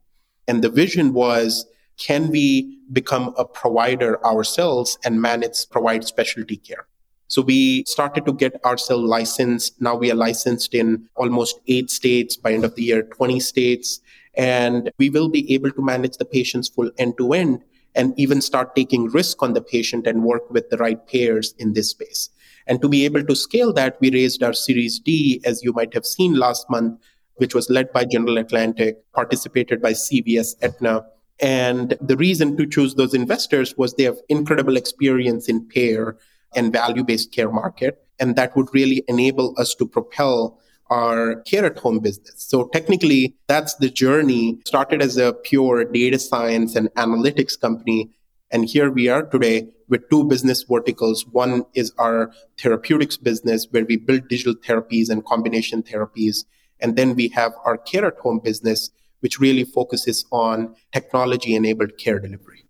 And 0.48 0.62
the 0.62 0.70
vision 0.70 1.12
was 1.12 1.66
can 1.98 2.30
we 2.30 2.78
become 2.92 3.34
a 3.38 3.44
provider 3.44 4.24
ourselves 4.24 4.98
and 5.04 5.20
manage, 5.20 5.68
provide 5.70 6.04
specialty 6.04 6.56
care? 6.56 6.86
So 7.28 7.40
we 7.40 7.84
started 7.84 8.26
to 8.26 8.32
get 8.32 8.62
ourselves 8.64 9.04
licensed. 9.04 9.80
Now 9.80 9.94
we 9.94 10.10
are 10.10 10.14
licensed 10.14 10.74
in 10.74 11.08
almost 11.16 11.60
eight 11.66 11.90
states 11.90 12.36
by 12.36 12.52
end 12.52 12.64
of 12.64 12.74
the 12.74 12.82
year, 12.82 13.02
20 13.02 13.40
states. 13.40 14.00
And 14.34 14.90
we 14.98 15.10
will 15.10 15.28
be 15.28 15.52
able 15.54 15.70
to 15.70 15.82
manage 15.82 16.16
the 16.16 16.24
patients 16.24 16.68
full 16.68 16.90
end 16.98 17.16
to 17.18 17.32
end 17.32 17.62
and 17.94 18.18
even 18.18 18.40
start 18.40 18.74
taking 18.74 19.08
risk 19.08 19.42
on 19.42 19.52
the 19.54 19.62
patient 19.62 20.06
and 20.06 20.24
work 20.24 20.50
with 20.50 20.70
the 20.70 20.76
right 20.78 21.06
payers 21.06 21.54
in 21.58 21.72
this 21.72 21.90
space. 21.90 22.30
And 22.66 22.80
to 22.80 22.88
be 22.88 23.04
able 23.04 23.24
to 23.24 23.34
scale 23.34 23.72
that, 23.74 23.98
we 24.00 24.10
raised 24.10 24.42
our 24.42 24.52
Series 24.52 24.98
D, 24.98 25.40
as 25.44 25.62
you 25.62 25.72
might 25.72 25.94
have 25.94 26.06
seen 26.06 26.34
last 26.34 26.68
month, 26.70 27.00
which 27.36 27.54
was 27.54 27.70
led 27.70 27.92
by 27.92 28.04
General 28.04 28.38
Atlantic, 28.38 28.96
participated 29.12 29.80
by 29.80 29.92
CVS, 29.92 30.54
Aetna. 30.62 31.04
And 31.40 31.96
the 32.00 32.16
reason 32.16 32.56
to 32.56 32.66
choose 32.66 32.94
those 32.94 33.14
investors 33.14 33.76
was 33.76 33.94
they 33.94 34.04
have 34.04 34.18
incredible 34.28 34.76
experience 34.76 35.48
in 35.48 35.66
payer 35.66 36.16
and 36.54 36.72
value 36.72 37.04
based 37.04 37.32
care 37.32 37.50
market. 37.50 38.06
And 38.20 38.36
that 38.36 38.56
would 38.56 38.68
really 38.72 39.02
enable 39.08 39.54
us 39.58 39.74
to 39.76 39.86
propel 39.86 40.60
our 40.90 41.36
care 41.42 41.64
at 41.64 41.78
home 41.78 42.00
business. 42.00 42.34
So 42.36 42.68
technically, 42.68 43.34
that's 43.46 43.74
the 43.76 43.88
journey. 43.88 44.58
Started 44.66 45.00
as 45.00 45.16
a 45.16 45.32
pure 45.32 45.84
data 45.84 46.18
science 46.18 46.76
and 46.76 46.88
analytics 46.94 47.58
company. 47.58 48.10
And 48.50 48.68
here 48.68 48.90
we 48.90 49.08
are 49.08 49.22
today 49.22 49.68
with 49.88 50.08
two 50.10 50.24
business 50.24 50.62
verticals. 50.64 51.26
One 51.26 51.64
is 51.74 51.92
our 51.98 52.30
therapeutics 52.58 53.16
business, 53.16 53.66
where 53.70 53.86
we 53.86 53.96
build 53.96 54.28
digital 54.28 54.54
therapies 54.54 55.08
and 55.08 55.24
combination 55.24 55.82
therapies. 55.82 56.44
And 56.82 56.96
then 56.96 57.14
we 57.14 57.28
have 57.28 57.52
our 57.64 57.78
care 57.78 58.04
at 58.04 58.18
home 58.18 58.40
business, 58.40 58.90
which 59.20 59.38
really 59.38 59.64
focuses 59.64 60.24
on 60.32 60.74
technology 60.92 61.54
enabled 61.54 61.96
care 61.96 62.18
delivery 62.18 62.61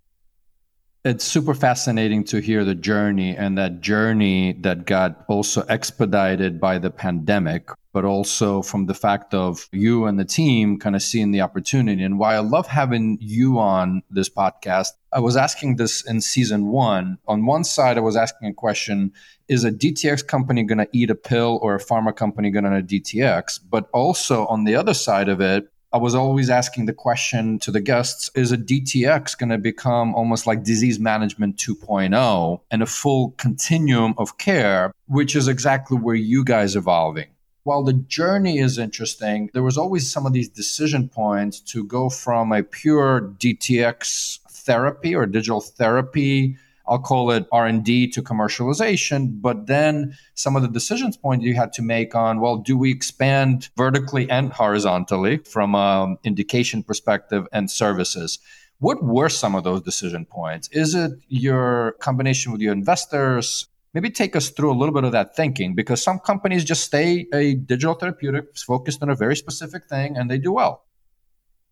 it's 1.04 1.24
super 1.24 1.52
fascinating 1.52 2.22
to 2.22 2.40
hear 2.40 2.64
the 2.64 2.76
journey 2.76 3.36
and 3.36 3.58
that 3.58 3.80
journey 3.80 4.52
that 4.60 4.86
got 4.86 5.24
also 5.28 5.62
expedited 5.68 6.60
by 6.60 6.78
the 6.78 6.90
pandemic, 6.90 7.68
but 7.92 8.04
also 8.04 8.62
from 8.62 8.86
the 8.86 8.94
fact 8.94 9.34
of 9.34 9.68
you 9.72 10.04
and 10.04 10.18
the 10.18 10.24
team 10.24 10.78
kind 10.78 10.94
of 10.94 11.02
seeing 11.02 11.32
the 11.32 11.40
opportunity. 11.40 12.04
And 12.04 12.20
why 12.20 12.36
I 12.36 12.38
love 12.38 12.68
having 12.68 13.18
you 13.20 13.58
on 13.58 14.02
this 14.10 14.28
podcast, 14.28 14.90
I 15.12 15.18
was 15.18 15.36
asking 15.36 15.74
this 15.74 16.08
in 16.08 16.20
season 16.20 16.68
one. 16.68 17.18
On 17.26 17.46
one 17.46 17.64
side, 17.64 17.98
I 17.98 18.00
was 18.00 18.16
asking 18.16 18.48
a 18.48 18.54
question 18.54 19.12
Is 19.48 19.64
a 19.64 19.72
DTX 19.72 20.24
company 20.24 20.62
going 20.62 20.78
to 20.78 20.88
eat 20.92 21.10
a 21.10 21.16
pill 21.16 21.58
or 21.62 21.74
a 21.74 21.80
pharma 21.80 22.14
company 22.14 22.52
going 22.52 22.64
to 22.64 22.82
DTX? 22.82 23.58
But 23.68 23.88
also 23.92 24.46
on 24.46 24.64
the 24.64 24.76
other 24.76 24.94
side 24.94 25.28
of 25.28 25.40
it, 25.40 25.71
I 25.94 25.98
was 25.98 26.14
always 26.14 26.48
asking 26.48 26.86
the 26.86 26.94
question 26.94 27.58
to 27.58 27.70
the 27.70 27.80
guests 27.80 28.30
is 28.34 28.50
a 28.50 28.56
DTX 28.56 29.36
going 29.36 29.50
to 29.50 29.58
become 29.58 30.14
almost 30.14 30.46
like 30.46 30.64
disease 30.64 30.98
management 30.98 31.58
2.0 31.58 32.60
and 32.70 32.82
a 32.82 32.86
full 32.86 33.32
continuum 33.32 34.14
of 34.16 34.38
care, 34.38 34.94
which 35.06 35.36
is 35.36 35.48
exactly 35.48 35.98
where 35.98 36.14
you 36.14 36.44
guys 36.44 36.76
evolving. 36.76 37.26
While 37.64 37.82
the 37.82 37.92
journey 37.92 38.58
is 38.58 38.78
interesting, 38.78 39.50
there 39.52 39.62
was 39.62 39.76
always 39.76 40.10
some 40.10 40.24
of 40.24 40.32
these 40.32 40.48
decision 40.48 41.10
points 41.10 41.60
to 41.72 41.84
go 41.84 42.08
from 42.08 42.52
a 42.52 42.62
pure 42.62 43.20
DTX 43.38 44.38
therapy 44.48 45.14
or 45.14 45.26
digital 45.26 45.60
therapy 45.60 46.56
I'll 46.86 46.98
call 46.98 47.30
it 47.30 47.46
R&D 47.52 48.08
to 48.12 48.22
commercialization, 48.22 49.40
but 49.40 49.66
then 49.66 50.16
some 50.34 50.56
of 50.56 50.62
the 50.62 50.68
decisions 50.68 51.16
point 51.16 51.42
you 51.42 51.54
had 51.54 51.72
to 51.74 51.82
make 51.82 52.14
on, 52.14 52.40
well, 52.40 52.56
do 52.56 52.76
we 52.76 52.90
expand 52.90 53.68
vertically 53.76 54.28
and 54.28 54.52
horizontally 54.52 55.38
from 55.38 55.74
an 55.74 56.18
indication 56.24 56.82
perspective 56.82 57.46
and 57.52 57.70
services? 57.70 58.38
What 58.78 59.02
were 59.02 59.28
some 59.28 59.54
of 59.54 59.64
those 59.64 59.82
decision 59.82 60.24
points? 60.24 60.68
Is 60.72 60.94
it 60.94 61.12
your 61.28 61.92
combination 62.00 62.50
with 62.50 62.60
your 62.60 62.72
investors? 62.72 63.68
Maybe 63.94 64.10
take 64.10 64.34
us 64.34 64.50
through 64.50 64.72
a 64.72 64.78
little 64.78 64.94
bit 64.94 65.04
of 65.04 65.12
that 65.12 65.36
thinking 65.36 65.74
because 65.74 66.02
some 66.02 66.18
companies 66.18 66.64
just 66.64 66.82
stay 66.82 67.26
a 67.32 67.54
digital 67.54 67.94
therapeutic 67.94 68.56
focused 68.56 69.02
on 69.02 69.08
a 69.08 69.14
very 69.14 69.36
specific 69.36 69.84
thing 69.84 70.16
and 70.16 70.30
they 70.30 70.38
do 70.38 70.52
well. 70.52 70.84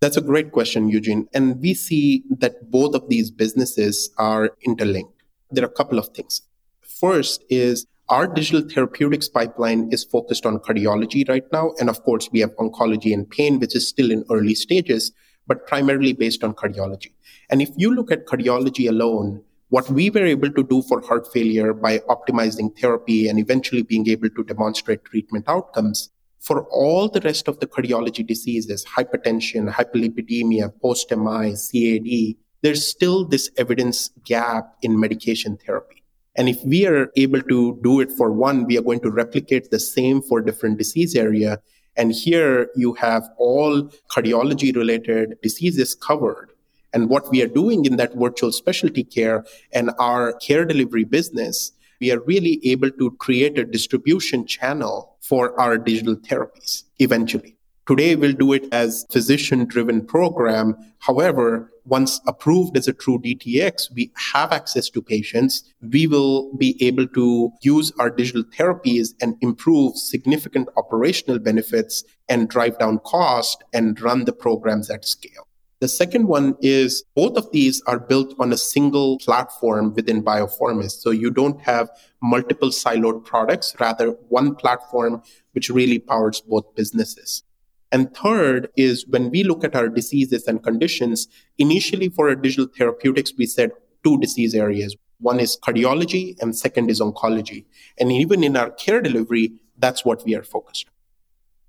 That's 0.01 0.17
a 0.17 0.23
great 0.23 0.51
question, 0.53 0.89
Eugene. 0.89 1.29
And 1.35 1.61
we 1.61 1.75
see 1.75 2.25
that 2.39 2.71
both 2.71 2.95
of 2.95 3.11
these 3.11 3.31
businesses 3.31 4.11
are 4.17 4.57
interlinked. 4.67 5.23
There 5.51 5.63
are 5.63 5.69
a 5.69 5.71
couple 5.71 5.99
of 5.99 6.09
things. 6.09 6.41
First 6.81 7.45
is 7.51 7.87
our 8.09 8.27
digital 8.27 8.63
therapeutics 8.67 9.29
pipeline 9.29 9.91
is 9.93 10.05
focused 10.05 10.47
on 10.47 10.59
cardiology 10.61 11.29
right 11.29 11.45
now. 11.53 11.73
And 11.79 11.91
of 11.91 12.03
course, 12.03 12.31
we 12.33 12.41
have 12.41 12.57
oncology 12.57 13.13
and 13.13 13.29
pain, 13.29 13.61
which 13.61 13.77
is 13.77 13.87
still 13.87 14.11
in 14.11 14.25
early 14.31 14.55
stages, 14.55 15.13
but 15.47 15.67
primarily 15.67 16.15
based 16.15 16.43
on 16.43 16.55
cardiology. 16.55 17.13
And 17.51 17.61
if 17.61 17.69
you 17.77 17.95
look 17.95 18.11
at 18.11 18.27
cardiology 18.27 18.89
alone, 18.89 19.45
what 19.69 19.91
we 19.91 20.09
were 20.09 20.25
able 20.25 20.51
to 20.51 20.63
do 20.63 20.83
for 20.83 21.03
heart 21.03 21.31
failure 21.31 21.75
by 21.75 21.99
optimizing 22.09 22.77
therapy 22.77 23.29
and 23.29 23.39
eventually 23.39 23.83
being 23.83 24.09
able 24.09 24.31
to 24.31 24.45
demonstrate 24.45 25.05
treatment 25.05 25.45
outcomes 25.47 26.11
for 26.41 26.65
all 26.71 27.09
the 27.09 27.21
rest 27.21 27.49
of 27.49 27.61
the 27.61 27.67
cardiology 27.67 28.27
diseases, 28.27 28.85
hypertension, 28.85 29.71
hyperlipidemia, 29.71 30.73
post-MI, 30.81 31.55
CAD, 31.55 32.37
there's 32.63 32.87
still 32.87 33.25
this 33.25 33.51
evidence 33.57 34.11
gap 34.25 34.75
in 34.83 34.99
medication 34.99 35.59
therapy. 35.65 36.03
And 36.37 36.49
if 36.49 36.63
we 36.65 36.87
are 36.87 37.11
able 37.17 37.43
to 37.43 37.79
do 37.83 38.01
it 38.01 38.11
for 38.13 38.33
one, 38.33 38.65
we 38.65 38.79
are 38.79 38.83
going 38.83 39.01
to 39.01 39.11
replicate 39.11 39.71
the 39.71 39.81
same 39.81 40.23
for 40.23 40.41
different 40.41 40.79
disease 40.79 41.15
area. 41.15 41.61
And 41.97 42.13
here 42.13 42.71
you 42.75 42.95
have 42.95 43.29
all 43.37 43.91
cardiology 44.11 44.75
related 44.75 45.37
diseases 45.43 45.95
covered. 45.95 46.53
And 46.93 47.11
what 47.11 47.31
we 47.31 47.43
are 47.43 47.49
doing 47.49 47.85
in 47.85 47.97
that 47.97 48.15
virtual 48.15 48.53
specialty 48.53 49.05
care 49.05 49.45
and 49.73 49.91
our 49.99 50.33
care 50.35 50.65
delivery 50.65 51.05
business 51.05 51.73
we 52.01 52.11
are 52.11 52.21
really 52.21 52.61
able 52.65 52.91
to 52.91 53.11
create 53.13 53.59
a 53.59 53.65
distribution 53.65 54.47
channel 54.47 55.17
for 55.21 55.59
our 55.61 55.77
digital 55.79 56.17
therapies 56.17 56.85
eventually. 56.99 57.57
Today, 57.87 58.15
we'll 58.15 58.33
do 58.33 58.53
it 58.53 58.67
as 58.73 59.05
physician 59.11 59.65
driven 59.65 60.07
program. 60.07 60.77
However, 61.01 61.73
once 61.85 62.21
approved 62.27 62.77
as 62.77 62.87
a 62.87 62.93
true 62.93 63.19
DTX, 63.19 63.93
we 63.93 64.13
have 64.15 64.53
access 64.53 64.89
to 64.91 65.03
patients. 65.03 65.65
We 65.81 66.07
will 66.07 66.55
be 66.57 66.77
able 66.87 67.09
to 67.09 67.51
use 67.63 67.93
our 67.99 68.09
digital 68.09 68.45
therapies 68.45 69.15
and 69.21 69.37
improve 69.41 69.97
significant 69.97 70.69
operational 70.77 71.41
benefits 71.41 72.05
and 72.29 72.49
drive 72.49 72.79
down 72.79 73.01
cost 73.01 73.65
and 73.73 74.01
run 74.01 74.25
the 74.25 74.33
programs 74.33 74.89
at 74.89 75.05
scale. 75.05 75.49
The 75.81 75.89
second 75.89 76.29
one 76.29 76.57
is 76.61 77.05
both 77.17 77.39
of 77.39 77.51
these 77.53 77.81
are 77.87 77.99
built 77.99 78.35
on 78.39 78.53
a 78.53 78.59
single 78.59 79.19
platform 79.19 79.95
within 79.95 80.23
Biofourmis. 80.23 80.91
So 80.91 81.11
you 81.11 81.31
don't 81.31 81.59
have 81.63 81.89
multiple 82.23 82.69
siloed 82.69 83.25
products, 83.25 83.75
rather 83.81 84.11
one 84.29 84.57
platform 84.57 85.23
which 85.53 85.71
really 85.71 85.99
powers 85.99 86.43
both 86.43 86.75
businesses. 86.75 87.45
And 87.91 88.15
third 88.15 88.69
is 88.77 89.07
when 89.09 89.31
we 89.31 89.43
look 89.43 89.65
at 89.65 89.75
our 89.75 89.89
diseases 89.89 90.47
and 90.47 90.63
conditions, 90.63 91.29
initially 91.57 92.11
for 92.11 92.29
our 92.29 92.37
digital 92.37 92.67
therapeutics, 92.67 93.33
we 93.39 93.47
said 93.47 93.73
two 94.05 94.19
disease 94.19 94.55
areas. 94.55 94.95
One 95.19 95.41
is 95.41 95.57
cardiology 95.57 96.39
and 96.43 96.55
second 96.55 96.91
is 96.91 97.01
oncology. 97.01 97.65
And 97.99 98.13
even 98.13 98.45
in 98.45 98.55
our 98.55 98.71
care 98.71 99.01
delivery, 99.01 99.55
that's 99.79 100.05
what 100.05 100.27
we 100.27 100.35
are 100.35 100.43
focused 100.43 100.89
on. 100.89 101.00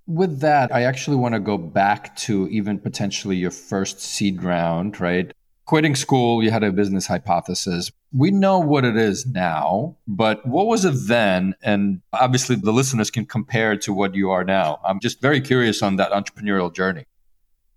With 0.07 0.39
that, 0.41 0.73
I 0.73 0.83
actually 0.83 1.17
want 1.17 1.35
to 1.35 1.39
go 1.39 1.57
back 1.57 2.15
to 2.17 2.47
even 2.49 2.79
potentially 2.79 3.37
your 3.37 3.51
first 3.51 4.01
seed 4.01 4.43
round, 4.43 4.99
right? 4.99 5.31
Quitting 5.65 5.95
school, 5.95 6.43
you 6.43 6.51
had 6.51 6.63
a 6.63 6.71
business 6.71 7.07
hypothesis. 7.07 7.91
We 8.11 8.31
know 8.31 8.59
what 8.59 8.83
it 8.83 8.97
is 8.97 9.25
now, 9.25 9.95
but 10.07 10.45
what 10.45 10.67
was 10.67 10.83
it 10.83 11.07
then? 11.07 11.55
And 11.61 12.01
obviously, 12.11 12.55
the 12.57 12.73
listeners 12.73 13.09
can 13.09 13.25
compare 13.25 13.77
to 13.77 13.93
what 13.93 14.15
you 14.15 14.31
are 14.31 14.43
now. 14.43 14.81
I'm 14.83 14.99
just 14.99 15.21
very 15.21 15.39
curious 15.39 15.81
on 15.81 15.95
that 15.95 16.11
entrepreneurial 16.11 16.73
journey. 16.73 17.05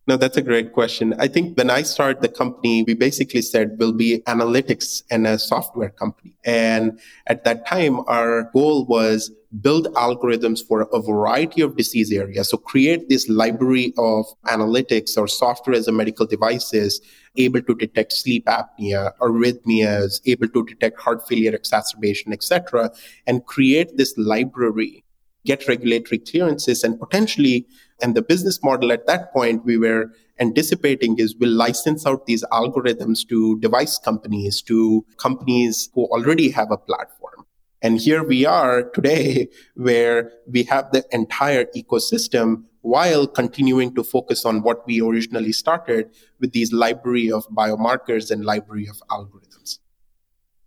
No, 0.06 0.18
that's 0.18 0.36
a 0.36 0.42
great 0.42 0.72
question. 0.74 1.14
I 1.18 1.28
think 1.28 1.56
when 1.56 1.70
I 1.70 1.80
started 1.82 2.20
the 2.20 2.28
company, 2.28 2.82
we 2.82 2.92
basically 2.94 3.40
said 3.40 3.76
we'll 3.78 3.94
be 3.94 4.20
analytics 4.26 5.02
and 5.10 5.26
a 5.26 5.38
software 5.38 5.88
company. 5.88 6.36
And 6.44 7.00
at 7.26 7.44
that 7.44 7.66
time, 7.66 8.00
our 8.06 8.50
goal 8.52 8.84
was 8.84 9.30
build 9.60 9.86
algorithms 9.94 10.66
for 10.66 10.88
a 10.92 11.00
variety 11.00 11.60
of 11.60 11.76
disease 11.76 12.10
areas. 12.12 12.48
So 12.48 12.56
create 12.56 13.08
this 13.08 13.28
library 13.28 13.92
of 13.98 14.26
analytics 14.46 15.16
or 15.16 15.28
software 15.28 15.76
as 15.76 15.86
a 15.86 15.92
medical 15.92 16.26
devices 16.26 17.00
able 17.36 17.62
to 17.62 17.74
detect 17.74 18.12
sleep 18.12 18.46
apnea, 18.46 19.12
arrhythmias, 19.20 20.20
able 20.26 20.48
to 20.48 20.64
detect 20.64 21.00
heart 21.00 21.26
failure 21.28 21.54
exacerbation, 21.54 22.32
etc., 22.32 22.90
and 23.26 23.44
create 23.46 23.96
this 23.96 24.16
library 24.16 25.04
get 25.44 25.68
regulatory 25.68 26.18
clearances 26.18 26.82
and 26.82 26.98
potentially, 26.98 27.66
and 28.02 28.14
the 28.14 28.22
business 28.22 28.62
model 28.62 28.92
at 28.92 29.06
that 29.06 29.32
point 29.32 29.64
we 29.64 29.76
were 29.76 30.10
anticipating 30.40 31.18
is 31.18 31.36
we'll 31.36 31.50
license 31.50 32.06
out 32.06 32.26
these 32.26 32.44
algorithms 32.44 33.26
to 33.28 33.58
device 33.60 33.98
companies, 33.98 34.62
to 34.62 35.04
companies 35.18 35.90
who 35.94 36.04
already 36.06 36.50
have 36.50 36.70
a 36.70 36.76
platform. 36.76 37.43
And 37.84 38.00
here 38.00 38.24
we 38.24 38.46
are 38.46 38.82
today 38.82 39.48
where 39.74 40.32
we 40.46 40.62
have 40.64 40.90
the 40.92 41.04
entire 41.12 41.66
ecosystem 41.76 42.64
while 42.80 43.26
continuing 43.26 43.94
to 43.94 44.02
focus 44.02 44.46
on 44.46 44.62
what 44.62 44.86
we 44.86 45.02
originally 45.02 45.52
started 45.52 46.10
with 46.40 46.52
these 46.52 46.72
library 46.72 47.30
of 47.30 47.46
biomarkers 47.48 48.30
and 48.30 48.42
library 48.42 48.88
of 48.88 49.02
algorithms. 49.10 49.80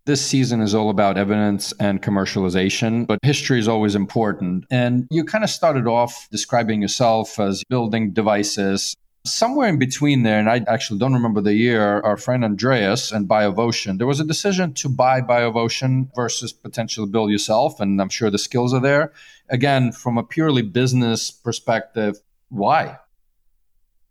This 0.05 0.21
season 0.21 0.61
is 0.61 0.75
all 0.75 0.91
about 0.91 1.17
evidence 1.17 1.73
and 1.79 2.03
commercialization, 2.03 3.07
but 3.07 3.17
history 3.23 3.59
is 3.59 3.67
always 3.67 3.95
important. 3.95 4.65
And 4.69 5.07
you 5.09 5.25
kind 5.25 5.43
of 5.43 5.49
started 5.49 5.87
off 5.87 6.27
describing 6.31 6.83
yourself 6.83 7.39
as 7.39 7.63
building 7.67 8.13
devices. 8.13 8.95
Somewhere 9.27 9.67
in 9.67 9.77
between 9.77 10.23
there, 10.23 10.39
and 10.39 10.49
I 10.49 10.63
actually 10.67 10.99
don't 10.99 11.13
remember 11.13 11.41
the 11.41 11.53
year, 11.53 11.99
our 12.01 12.15
friend 12.15 12.45
Andreas 12.45 13.11
and 13.11 13.27
BioVotion, 13.27 13.97
there 13.97 14.07
was 14.07 14.21
a 14.21 14.23
decision 14.23 14.73
to 14.75 14.87
buy 14.89 15.19
BioVotion 15.21 16.09
versus 16.15 16.53
potentially 16.53 17.07
build 17.07 17.29
yourself. 17.29 17.79
And 17.81 18.01
I'm 18.01 18.09
sure 18.09 18.29
the 18.29 18.37
skills 18.37 18.73
are 18.73 18.79
there. 18.79 19.11
Again, 19.49 19.91
from 19.91 20.17
a 20.17 20.23
purely 20.23 20.61
business 20.61 21.29
perspective, 21.29 22.19
why? 22.49 22.99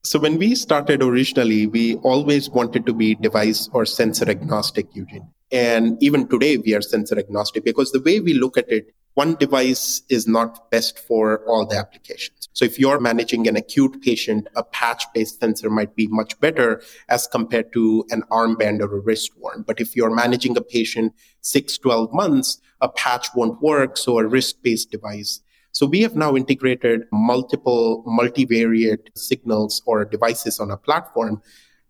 So 0.03 0.19
when 0.19 0.39
we 0.39 0.55
started 0.55 1.03
originally, 1.03 1.67
we 1.67 1.97
always 1.97 2.51
wanted 2.51 2.85
to 2.87 2.93
be 2.93 3.15
device 3.15 3.69
or 3.73 3.87
sensor 3.87 4.31
agnostic, 4.31 4.95
Eugene. 4.95 5.29
And 5.51 6.01
even 6.03 6.29
today, 6.29 6.59
we 6.59 6.75
are 6.75 6.83
sensor 6.83 7.19
agnostic 7.19 7.65
because 7.65 7.91
the 7.93 8.01
way 8.01 8.21
we 8.21 8.35
look 8.35 8.57
at 8.57 8.71
it, 8.71 8.95
one 9.15 9.35
device 9.37 10.03
is 10.09 10.29
not 10.29 10.71
best 10.71 10.99
for 10.99 11.39
all 11.47 11.67
the 11.67 11.77
applications. 11.77 12.36
So 12.57 12.65
if 12.65 12.79
you're 12.79 13.01
managing 13.01 13.47
an 13.49 13.55
acute 13.55 14.01
patient, 14.01 14.49
a 14.57 14.63
patch 14.63 15.05
based 15.13 15.41
sensor 15.41 15.69
might 15.69 15.95
be 15.95 16.07
much 16.07 16.41
better 16.41 16.81
as 17.11 17.27
compared 17.27 17.71
to 17.75 18.07
an 18.09 18.23
armband 18.31 18.81
or 18.81 18.97
a 18.97 19.01
wrist 19.01 19.33
worn. 19.37 19.63
But 19.67 19.79
if 19.79 19.95
you're 19.95 20.15
managing 20.15 20.57
a 20.57 20.63
patient 20.63 21.13
six, 21.43 21.77
12 21.77 22.15
months, 22.15 22.59
a 22.81 22.89
patch 22.89 23.29
won't 23.35 23.61
work. 23.61 23.99
So 23.99 24.19
a 24.19 24.27
wrist 24.27 24.63
based 24.63 24.91
device. 24.91 25.43
So 25.73 25.85
we 25.85 26.01
have 26.01 26.17
now 26.17 26.35
integrated 26.35 27.03
multiple 27.13 28.03
multivariate 28.07 29.09
signals 29.15 29.83
or 29.85 30.07
devices 30.07 30.59
on 30.59 30.71
a 30.71 30.79
platform 30.79 31.43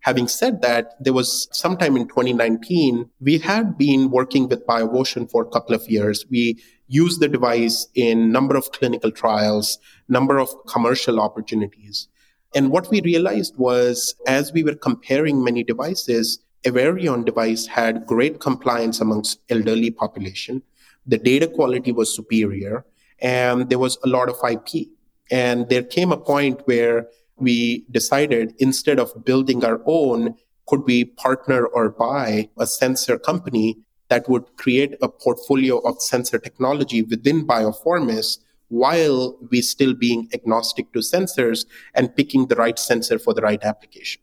Having 0.07 0.29
said 0.29 0.63
that, 0.63 0.95
there 1.01 1.13
was 1.13 1.49
sometime 1.51 1.97
in 1.97 2.07
2019, 2.07 3.11
we 3.21 3.39
had 3.39 3.77
been 3.77 4.09
working 4.09 4.49
with 4.49 4.65
BioVotion 4.65 5.29
for 5.29 5.43
a 5.43 5.51
couple 5.51 5.75
of 5.75 5.83
years. 5.91 6.25
We 6.31 6.63
used 6.89 7.21
the 7.21 7.29
device 7.29 7.89
in 7.95 8.31
number 8.31 8.57
of 8.57 8.73
clinical 8.73 9.11
trials, 9.11 9.79
number 10.09 10.39
of 10.39 10.49
commercial 10.67 11.21
opportunities. 11.21 12.09
And 12.55 12.71
what 12.71 12.91
we 12.91 13.01
realized 13.01 13.57
was 13.57 14.15
as 14.27 14.53
we 14.53 14.63
were 14.63 14.75
comparing 14.75 15.43
many 15.43 15.63
devices, 15.63 16.39
Everion 16.65 17.25
device 17.25 17.67
had 17.67 18.07
great 18.07 18.41
compliance 18.41 19.01
amongst 19.01 19.41
elderly 19.51 19.91
population. 19.91 20.63
The 21.07 21.19
data 21.19 21.47
quality 21.49 21.93
was 21.93 22.15
superior 22.15 22.85
and 23.21 23.69
there 23.69 23.79
was 23.79 23.99
a 24.05 24.09
lot 24.09 24.29
of 24.29 24.37
IP. 24.49 24.89
And 25.31 25.69
there 25.69 25.83
came 25.83 26.13
a 26.13 26.17
point 26.17 26.63
where 26.67 27.09
we 27.37 27.85
decided 27.91 28.55
instead 28.59 28.99
of 28.99 29.25
building 29.25 29.65
our 29.65 29.81
own, 29.87 30.37
could 30.67 30.85
we 30.85 31.05
partner 31.05 31.67
or 31.67 31.91
buy 31.91 32.49
a 32.59 32.67
sensor 32.67 33.19
company 33.19 33.79
that 34.09 34.29
would 34.29 34.57
create 34.57 34.95
a 35.03 35.09
portfolio 35.09 35.79
of 35.79 36.01
sensor 36.01 36.39
technology 36.39 37.03
within 37.03 37.47
Biofourmis 37.47 38.39
while 38.69 39.37
we 39.51 39.63
still 39.63 39.95
being 39.95 40.29
agnostic 40.35 40.93
to 40.93 40.99
sensors 40.99 41.67
and 41.95 42.15
picking 42.15 42.47
the 42.47 42.57
right 42.57 42.79
sensor 42.79 43.19
for 43.19 43.35
the 43.35 43.43
right 43.43 43.63
application. 43.63 44.21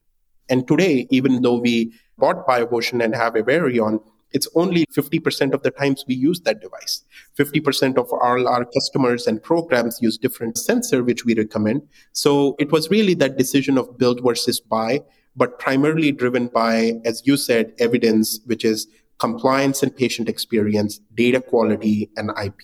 And 0.49 0.67
today, 0.67 1.07
even 1.09 1.41
though 1.41 1.59
we 1.59 1.93
bought 2.17 2.45
BioVotion 2.45 3.03
and 3.03 3.15
have 3.15 3.35
a 3.35 3.43
Everion, 3.43 4.01
it's 4.33 4.47
only 4.55 4.85
50% 4.87 5.53
of 5.53 5.61
the 5.61 5.71
times 5.71 6.03
we 6.07 6.15
use 6.15 6.41
that 6.41 6.59
device. 6.59 7.03
50% 7.37 7.97
of 7.97 8.11
all 8.11 8.47
our 8.47 8.65
customers 8.65 9.27
and 9.27 9.41
programs 9.41 9.99
use 10.01 10.17
different 10.17 10.57
sensor, 10.57 11.03
which 11.03 11.23
we 11.23 11.35
recommend. 11.35 11.83
So 12.13 12.55
it 12.59 12.71
was 12.71 12.89
really 12.89 13.13
that 13.15 13.37
decision 13.37 13.77
of 13.77 13.97
build 13.97 14.21
versus 14.23 14.59
buy, 14.59 15.01
but 15.35 15.59
primarily 15.59 16.11
driven 16.11 16.47
by, 16.47 16.93
as 17.05 17.21
you 17.25 17.37
said, 17.37 17.73
evidence, 17.79 18.39
which 18.45 18.65
is 18.65 18.87
compliance 19.23 19.81
and 19.81 19.95
patient 19.95 20.27
experience, 20.27 20.99
data 21.15 21.39
quality, 21.39 22.09
and 22.17 22.29
IP. 22.45 22.61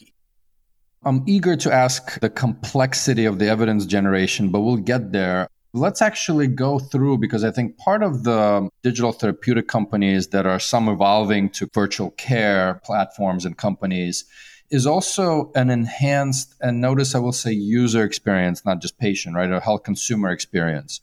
I'm 1.05 1.23
eager 1.25 1.55
to 1.55 1.71
ask 1.71 2.19
the 2.19 2.29
complexity 2.29 3.23
of 3.23 3.39
the 3.39 3.47
evidence 3.47 3.85
generation, 3.85 4.49
but 4.49 4.59
we'll 4.59 4.85
get 4.93 5.13
there. 5.13 5.47
Let's 5.73 6.01
actually 6.01 6.47
go 6.47 6.77
through 6.77 7.19
because 7.19 7.45
I 7.45 7.51
think 7.51 7.77
part 7.77 8.03
of 8.03 8.25
the 8.25 8.69
digital 8.83 9.13
therapeutic 9.13 9.69
companies 9.69 10.27
that 10.33 10.45
are 10.45 10.59
some 10.59 10.89
evolving 10.89 11.49
to 11.51 11.69
virtual 11.73 12.11
care 12.11 12.81
platforms 12.83 13.45
and 13.45 13.55
companies 13.55 14.25
is 14.69 14.85
also 14.85 15.51
an 15.55 15.69
enhanced 15.69 16.55
and 16.59 16.81
notice 16.81 17.15
I 17.15 17.19
will 17.19 17.31
say 17.31 17.53
user 17.53 18.03
experience, 18.03 18.65
not 18.65 18.81
just 18.81 18.99
patient, 18.99 19.33
right? 19.33 19.49
Or 19.49 19.61
health 19.61 19.83
consumer 19.83 20.29
experience. 20.29 20.99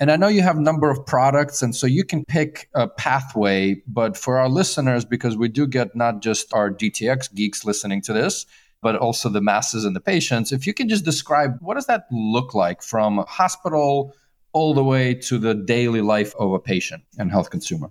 And 0.00 0.10
I 0.10 0.16
know 0.16 0.28
you 0.28 0.40
have 0.40 0.56
a 0.56 0.62
number 0.62 0.90
of 0.90 1.04
products, 1.04 1.60
and 1.60 1.76
so 1.76 1.86
you 1.86 2.04
can 2.04 2.24
pick 2.24 2.70
a 2.74 2.88
pathway. 2.88 3.82
But 3.86 4.16
for 4.16 4.38
our 4.38 4.48
listeners, 4.48 5.04
because 5.04 5.36
we 5.36 5.48
do 5.48 5.66
get 5.66 5.94
not 5.94 6.22
just 6.22 6.52
our 6.54 6.70
DTX 6.70 7.34
geeks 7.34 7.66
listening 7.66 8.00
to 8.02 8.14
this, 8.14 8.46
but 8.80 8.96
also 8.96 9.28
the 9.28 9.42
masses 9.42 9.84
and 9.84 9.94
the 9.94 10.00
patients. 10.00 10.52
If 10.52 10.66
you 10.66 10.72
can 10.72 10.88
just 10.88 11.04
describe 11.04 11.58
what 11.60 11.74
does 11.74 11.84
that 11.86 12.06
look 12.10 12.54
like 12.54 12.82
from 12.82 13.18
a 13.18 13.24
hospital 13.24 14.14
all 14.54 14.72
the 14.72 14.82
way 14.82 15.12
to 15.14 15.38
the 15.38 15.54
daily 15.54 16.00
life 16.00 16.34
of 16.38 16.52
a 16.52 16.58
patient 16.58 17.02
and 17.18 17.30
health 17.30 17.50
consumer? 17.50 17.90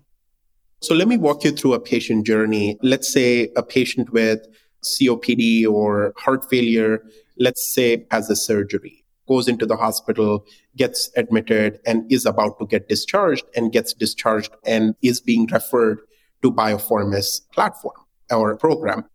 So 0.82 0.96
let 0.96 1.08
me 1.08 1.18
walk 1.18 1.44
you 1.44 1.52
through 1.52 1.74
a 1.74 1.80
patient 1.80 2.26
journey. 2.26 2.78
Let's 2.82 3.12
say 3.12 3.50
a 3.56 3.62
patient 3.62 4.12
with 4.12 4.48
COPD 4.84 5.68
or 5.68 6.14
heart 6.18 6.50
failure, 6.50 7.04
let's 7.38 7.74
say 7.74 8.08
has 8.12 8.30
a 8.30 8.36
surgery, 8.36 8.99
goes 9.30 9.48
into 9.48 9.66
the 9.66 9.78
hospital, 9.78 10.46
gets 10.76 11.10
admitted 11.16 11.80
and 11.86 12.12
is 12.12 12.26
about 12.26 12.60
to 12.60 12.66
get 12.66 12.90
discharged 12.90 13.46
and 13.56 13.72
gets 13.72 13.94
discharged 13.94 14.52
and 14.66 14.96
is 15.02 15.22
being 15.22 15.46
referred 15.46 16.00
to 16.42 16.52
Biofourmis 16.52 17.42
platform 17.54 17.96
or 18.32 18.58
program. 18.58 19.06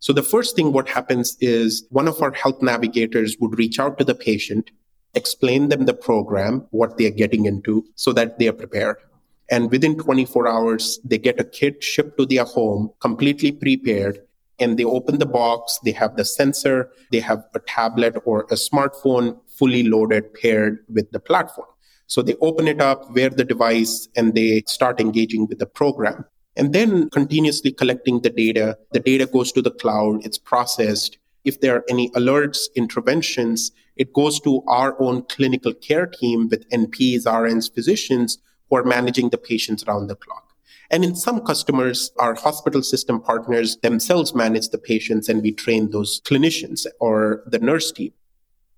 So 0.00 0.12
the 0.12 0.22
first 0.22 0.54
thing 0.54 0.72
what 0.72 0.88
happens 0.88 1.36
is 1.40 1.84
one 1.90 2.06
of 2.08 2.22
our 2.22 2.32
health 2.32 2.62
navigators 2.62 3.36
would 3.40 3.58
reach 3.58 3.80
out 3.80 3.98
to 3.98 4.04
the 4.04 4.14
patient, 4.14 4.70
explain 5.14 5.68
them 5.68 5.86
the 5.86 5.94
program, 5.94 6.66
what 6.70 6.96
they 6.96 7.06
are 7.06 7.18
getting 7.22 7.46
into 7.46 7.84
so 7.96 8.12
that 8.12 8.38
they 8.38 8.48
are 8.48 8.52
prepared. 8.52 8.96
And 9.50 9.70
within 9.70 9.96
24 9.96 10.46
hours, 10.46 11.00
they 11.04 11.18
get 11.18 11.40
a 11.40 11.44
kit 11.44 11.82
shipped 11.82 12.18
to 12.18 12.26
their 12.26 12.44
home, 12.44 12.92
completely 13.00 13.50
prepared. 13.50 14.20
And 14.60 14.78
they 14.78 14.84
open 14.84 15.18
the 15.18 15.26
box, 15.26 15.78
they 15.84 15.92
have 15.92 16.16
the 16.16 16.24
sensor, 16.24 16.90
they 17.10 17.20
have 17.20 17.44
a 17.54 17.60
tablet 17.60 18.16
or 18.24 18.42
a 18.50 18.56
smartphone 18.56 19.38
fully 19.58 19.82
loaded, 19.82 20.32
paired 20.34 20.78
with 20.88 21.10
the 21.10 21.20
platform. 21.20 21.68
So 22.06 22.22
they 22.22 22.36
open 22.40 22.68
it 22.68 22.80
up, 22.80 23.10
wear 23.14 23.30
the 23.30 23.44
device, 23.44 24.08
and 24.16 24.34
they 24.34 24.62
start 24.66 25.00
engaging 25.00 25.46
with 25.46 25.58
the 25.58 25.66
program 25.66 26.24
and 26.58 26.72
then 26.72 27.08
continuously 27.10 27.70
collecting 27.70 28.20
the 28.20 28.30
data. 28.30 28.76
The 28.92 29.00
data 29.00 29.26
goes 29.26 29.52
to 29.52 29.62
the 29.62 29.70
cloud, 29.70 30.26
it's 30.26 30.38
processed. 30.38 31.16
If 31.44 31.60
there 31.60 31.76
are 31.76 31.84
any 31.88 32.10
alerts, 32.10 32.66
interventions, 32.74 33.70
it 33.96 34.12
goes 34.12 34.40
to 34.40 34.62
our 34.66 35.00
own 35.00 35.22
clinical 35.22 35.72
care 35.72 36.06
team 36.06 36.48
with 36.48 36.68
NPs, 36.70 37.22
RNs, 37.22 37.72
physicians 37.72 38.38
who 38.68 38.76
are 38.76 38.84
managing 38.84 39.30
the 39.30 39.38
patients 39.38 39.84
around 39.84 40.08
the 40.08 40.16
clock. 40.16 40.52
And 40.90 41.04
in 41.04 41.14
some 41.14 41.40
customers, 41.42 42.10
our 42.18 42.34
hospital 42.34 42.82
system 42.82 43.20
partners 43.20 43.76
themselves 43.82 44.34
manage 44.34 44.70
the 44.70 44.78
patients 44.78 45.28
and 45.28 45.42
we 45.42 45.52
train 45.52 45.90
those 45.90 46.20
clinicians 46.22 46.86
or 46.98 47.44
the 47.46 47.58
nurse 47.58 47.92
team. 47.92 48.12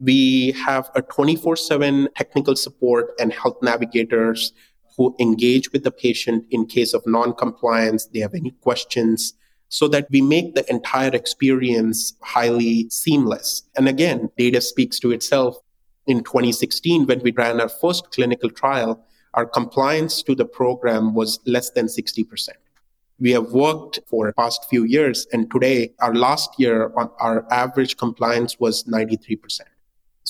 We 0.00 0.52
have 0.52 0.90
a 0.94 1.02
24 1.02 1.56
7 1.56 2.08
technical 2.16 2.56
support 2.56 3.12
and 3.20 3.32
health 3.32 3.58
navigators 3.62 4.52
who 4.96 5.14
engage 5.20 5.72
with 5.72 5.84
the 5.84 5.90
patient 5.90 6.44
in 6.50 6.66
case 6.66 6.94
of 6.94 7.06
non-compliance, 7.06 8.06
they 8.06 8.20
have 8.20 8.34
any 8.34 8.50
questions, 8.62 9.34
so 9.68 9.88
that 9.88 10.06
we 10.10 10.20
make 10.20 10.54
the 10.54 10.68
entire 10.68 11.14
experience 11.14 12.14
highly 12.22 12.88
seamless. 12.90 13.62
And 13.76 13.88
again, 13.88 14.30
data 14.36 14.60
speaks 14.60 14.98
to 15.00 15.12
itself. 15.12 15.58
In 16.06 16.24
2016, 16.24 17.06
when 17.06 17.20
we 17.20 17.30
ran 17.32 17.60
our 17.60 17.68
first 17.68 18.10
clinical 18.10 18.50
trial, 18.50 19.04
our 19.34 19.46
compliance 19.46 20.22
to 20.24 20.34
the 20.34 20.44
program 20.44 21.14
was 21.14 21.38
less 21.46 21.70
than 21.70 21.86
60%. 21.86 22.48
We 23.20 23.30
have 23.32 23.52
worked 23.52 24.00
for 24.06 24.26
the 24.26 24.32
past 24.32 24.64
few 24.68 24.84
years, 24.84 25.26
and 25.32 25.50
today, 25.50 25.92
our 26.00 26.14
last 26.14 26.58
year, 26.58 26.90
our 26.96 27.46
average 27.52 27.96
compliance 27.96 28.58
was 28.58 28.84
93%. 28.84 29.60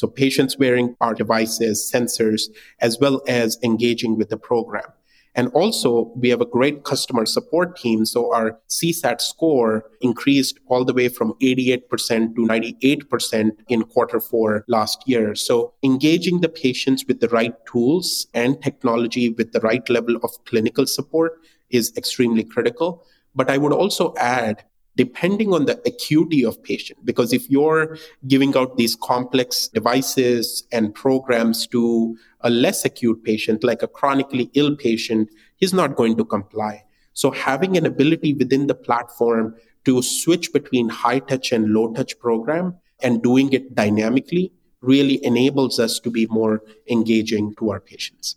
So 0.00 0.06
patients 0.06 0.56
wearing 0.56 0.96
our 1.02 1.12
devices, 1.12 1.90
sensors, 1.94 2.48
as 2.80 2.98
well 2.98 3.20
as 3.28 3.58
engaging 3.62 4.16
with 4.16 4.30
the 4.30 4.38
program. 4.38 4.86
And 5.34 5.48
also, 5.48 6.10
we 6.16 6.30
have 6.30 6.40
a 6.40 6.46
great 6.46 6.84
customer 6.84 7.26
support 7.26 7.76
team. 7.76 8.06
So 8.06 8.32
our 8.32 8.58
CSAT 8.70 9.20
score 9.20 9.84
increased 10.00 10.58
all 10.68 10.86
the 10.86 10.94
way 10.94 11.08
from 11.08 11.34
88% 11.42 12.34
to 12.34 12.46
98% 12.46 13.50
in 13.68 13.82
quarter 13.82 14.20
four 14.20 14.64
last 14.68 15.06
year. 15.06 15.34
So 15.34 15.74
engaging 15.82 16.40
the 16.40 16.48
patients 16.48 17.04
with 17.06 17.20
the 17.20 17.28
right 17.28 17.54
tools 17.66 18.26
and 18.32 18.60
technology 18.62 19.28
with 19.28 19.52
the 19.52 19.60
right 19.60 19.86
level 19.90 20.16
of 20.22 20.30
clinical 20.46 20.86
support 20.86 21.32
is 21.68 21.92
extremely 21.94 22.42
critical. 22.42 23.04
But 23.34 23.50
I 23.50 23.58
would 23.58 23.74
also 23.74 24.14
add 24.16 24.64
depending 24.96 25.52
on 25.52 25.66
the 25.66 25.80
acuity 25.86 26.44
of 26.44 26.62
patient. 26.62 26.98
Because 27.04 27.32
if 27.32 27.48
you're 27.48 27.96
giving 28.26 28.56
out 28.56 28.76
these 28.76 28.96
complex 28.96 29.68
devices 29.68 30.64
and 30.72 30.94
programs 30.94 31.66
to 31.68 32.16
a 32.40 32.50
less 32.50 32.84
acute 32.84 33.22
patient 33.24 33.62
like 33.62 33.82
a 33.82 33.88
chronically 33.88 34.50
ill 34.54 34.74
patient 34.76 35.30
he's 35.56 35.74
not 35.74 35.96
going 35.96 36.16
to 36.16 36.24
comply. 36.24 36.82
So 37.12 37.30
having 37.30 37.76
an 37.76 37.86
ability 37.86 38.34
within 38.34 38.66
the 38.66 38.74
platform 38.74 39.54
to 39.84 40.02
switch 40.02 40.52
between 40.52 40.88
high 40.88 41.20
touch 41.20 41.52
and 41.52 41.72
low 41.72 41.92
touch 41.92 42.18
program 42.18 42.76
and 43.02 43.22
doing 43.22 43.52
it 43.52 43.74
dynamically 43.74 44.52
really 44.80 45.22
enables 45.24 45.78
us 45.78 45.98
to 46.00 46.10
be 46.10 46.26
more 46.26 46.62
engaging 46.88 47.54
to 47.56 47.70
our 47.70 47.80
patients 47.80 48.36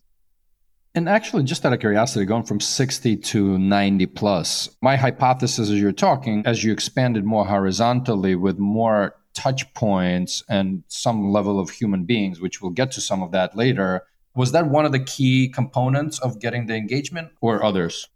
and 0.95 1.09
actually, 1.09 1.43
just 1.43 1.65
out 1.65 1.73
of 1.73 1.79
curiosity, 1.79 2.25
going 2.25 2.43
from 2.43 2.59
60 2.59 3.17
to 3.17 3.57
90 3.57 4.05
plus, 4.07 4.69
my 4.81 4.95
hypothesis 4.95 5.69
as 5.69 5.81
you're 5.81 5.91
talking, 5.91 6.43
as 6.45 6.63
you 6.63 6.71
expanded 6.71 7.23
more 7.23 7.45
horizontally 7.45 8.35
with 8.35 8.59
more 8.59 9.15
touch 9.33 9.73
points 9.73 10.43
and 10.49 10.83
some 10.87 11.31
level 11.31 11.59
of 11.59 11.71
human 11.71 12.05
beings, 12.05 12.39
which 12.39 12.61
we'll 12.61 12.71
get 12.71 12.91
to 12.91 13.01
some 13.01 13.23
of 13.23 13.31
that 13.31 13.55
later, 13.55 14.03
was 14.35 14.51
that 14.51 14.67
one 14.67 14.85
of 14.85 14.91
the 14.91 14.99
key 14.99 15.49
components 15.49 16.19
of 16.19 16.39
getting 16.39 16.67
the 16.67 16.75
engagement 16.75 17.31
or 17.41 17.63
others? 17.63 18.07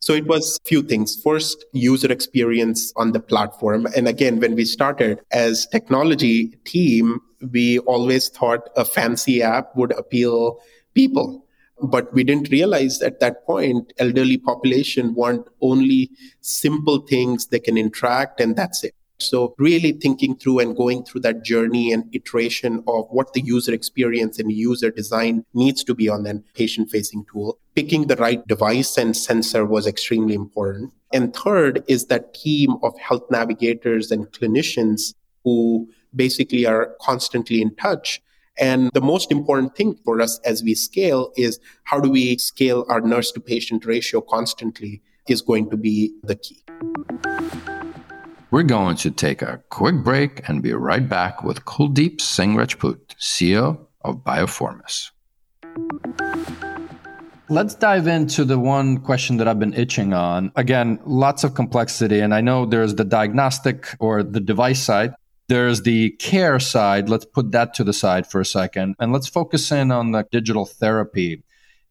So 0.00 0.12
it 0.12 0.26
was 0.26 0.60
a 0.64 0.68
few 0.68 0.82
things. 0.82 1.20
First, 1.22 1.64
user 1.72 2.12
experience 2.12 2.92
on 2.96 3.12
the 3.12 3.20
platform. 3.20 3.86
And 3.96 4.06
again, 4.06 4.38
when 4.38 4.54
we 4.54 4.64
started 4.64 5.20
as 5.32 5.66
technology 5.66 6.56
team, 6.64 7.20
we 7.52 7.78
always 7.80 8.28
thought 8.28 8.68
a 8.76 8.84
fancy 8.84 9.42
app 9.42 9.74
would 9.76 9.92
appeal 9.92 10.60
people. 10.98 11.44
But 11.80 12.12
we 12.12 12.24
didn't 12.24 12.50
realize 12.50 13.00
at 13.02 13.20
that 13.20 13.46
point, 13.46 13.92
elderly 13.98 14.36
population 14.36 15.14
want 15.14 15.46
only 15.60 16.10
simple 16.40 16.98
things 17.06 17.46
they 17.46 17.60
can 17.60 17.78
interact 17.78 18.40
and 18.40 18.56
that's 18.56 18.82
it. 18.82 18.94
So 19.20 19.54
really 19.58 19.92
thinking 19.92 20.36
through 20.36 20.60
and 20.60 20.76
going 20.76 21.04
through 21.04 21.22
that 21.22 21.44
journey 21.44 21.92
and 21.92 22.04
iteration 22.12 22.84
of 22.86 23.06
what 23.10 23.32
the 23.32 23.40
user 23.40 23.72
experience 23.72 24.38
and 24.38 24.50
user 24.50 24.90
design 24.90 25.44
needs 25.54 25.82
to 25.84 25.94
be 25.94 26.08
on 26.08 26.22
that 26.24 26.42
patient 26.54 26.90
facing 26.90 27.24
tool. 27.30 27.58
Picking 27.74 28.06
the 28.06 28.16
right 28.16 28.46
device 28.46 28.96
and 28.96 29.16
sensor 29.16 29.64
was 29.64 29.86
extremely 29.86 30.34
important. 30.34 30.92
And 31.12 31.34
third 31.34 31.82
is 31.88 32.06
that 32.06 32.34
team 32.34 32.76
of 32.82 32.98
health 32.98 33.26
navigators 33.30 34.10
and 34.10 34.30
clinicians 34.32 35.14
who 35.44 35.88
basically 36.14 36.64
are 36.66 36.94
constantly 37.00 37.60
in 37.60 37.74
touch 37.76 38.20
and 38.58 38.90
the 38.92 39.00
most 39.00 39.30
important 39.30 39.76
thing 39.76 39.96
for 40.04 40.20
us 40.20 40.40
as 40.44 40.62
we 40.62 40.74
scale 40.74 41.32
is 41.36 41.60
how 41.84 42.00
do 42.00 42.10
we 42.10 42.36
scale 42.38 42.84
our 42.88 43.00
nurse 43.00 43.30
to 43.32 43.40
patient 43.40 43.84
ratio 43.86 44.20
constantly 44.20 45.00
is 45.28 45.42
going 45.42 45.70
to 45.70 45.76
be 45.76 46.12
the 46.22 46.34
key. 46.34 46.64
We're 48.50 48.62
going 48.62 48.96
to 48.96 49.10
take 49.10 49.42
a 49.42 49.62
quick 49.68 49.96
break 50.02 50.48
and 50.48 50.62
be 50.62 50.72
right 50.72 51.06
back 51.06 51.44
with 51.44 51.64
Kuldeep 51.66 52.20
Singh 52.20 52.56
Rajput, 52.56 53.14
CEO 53.20 53.78
of 54.02 54.24
Biofourmis. 54.24 55.10
Let's 57.50 57.74
dive 57.74 58.06
into 58.06 58.44
the 58.44 58.58
one 58.58 58.98
question 58.98 59.36
that 59.38 59.48
I've 59.48 59.58
been 59.58 59.74
itching 59.74 60.12
on. 60.12 60.52
Again, 60.56 60.98
lots 61.04 61.44
of 61.44 61.54
complexity. 61.54 62.20
And 62.20 62.34
I 62.34 62.40
know 62.40 62.66
there's 62.66 62.94
the 62.94 63.04
diagnostic 63.04 63.86
or 64.00 64.22
the 64.22 64.40
device 64.40 64.82
side, 64.82 65.14
there's 65.48 65.82
the 65.82 66.10
care 66.10 66.60
side. 66.60 67.08
Let's 67.08 67.24
put 67.24 67.52
that 67.52 67.74
to 67.74 67.84
the 67.84 67.92
side 67.92 68.26
for 68.26 68.40
a 68.40 68.46
second. 68.46 68.94
And 68.98 69.12
let's 69.12 69.28
focus 69.28 69.72
in 69.72 69.90
on 69.90 70.12
the 70.12 70.26
digital 70.30 70.66
therapy 70.66 71.42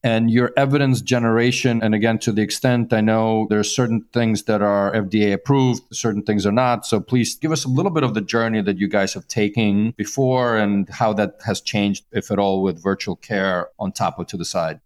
and 0.03 0.29
your 0.29 0.53
evidence 0.55 1.01
generation. 1.01 1.81
And 1.81 1.95
again, 1.95 2.19
to 2.19 2.31
the 2.31 2.43
extent 2.43 2.93
I 2.93 3.01
know 3.01 3.47
there 3.49 3.59
are 3.59 3.63
certain 3.63 4.05
things 4.13 4.43
that 4.43 4.61
are 4.61 4.93
FDA 4.93 5.33
approved, 5.33 5.83
certain 5.91 6.21
things 6.21 6.45
are 6.45 6.51
not. 6.51 6.85
So 6.85 6.99
please 6.99 7.35
give 7.35 7.51
us 7.51 7.65
a 7.65 7.67
little 7.67 7.91
bit 7.91 8.03
of 8.03 8.13
the 8.13 8.21
journey 8.21 8.61
that 8.61 8.77
you 8.77 8.87
guys 8.87 9.13
have 9.15 9.27
taken 9.27 9.91
before 9.97 10.55
and 10.55 10.87
how 10.89 11.13
that 11.13 11.39
has 11.45 11.59
changed, 11.59 12.05
if 12.11 12.29
at 12.29 12.39
all, 12.39 12.61
with 12.61 12.81
virtual 12.81 13.15
care 13.15 13.69
on 13.79 13.91
top 13.91 14.19
of 14.19 14.27
to 14.27 14.37
the 14.37 14.45
side. 14.45 14.79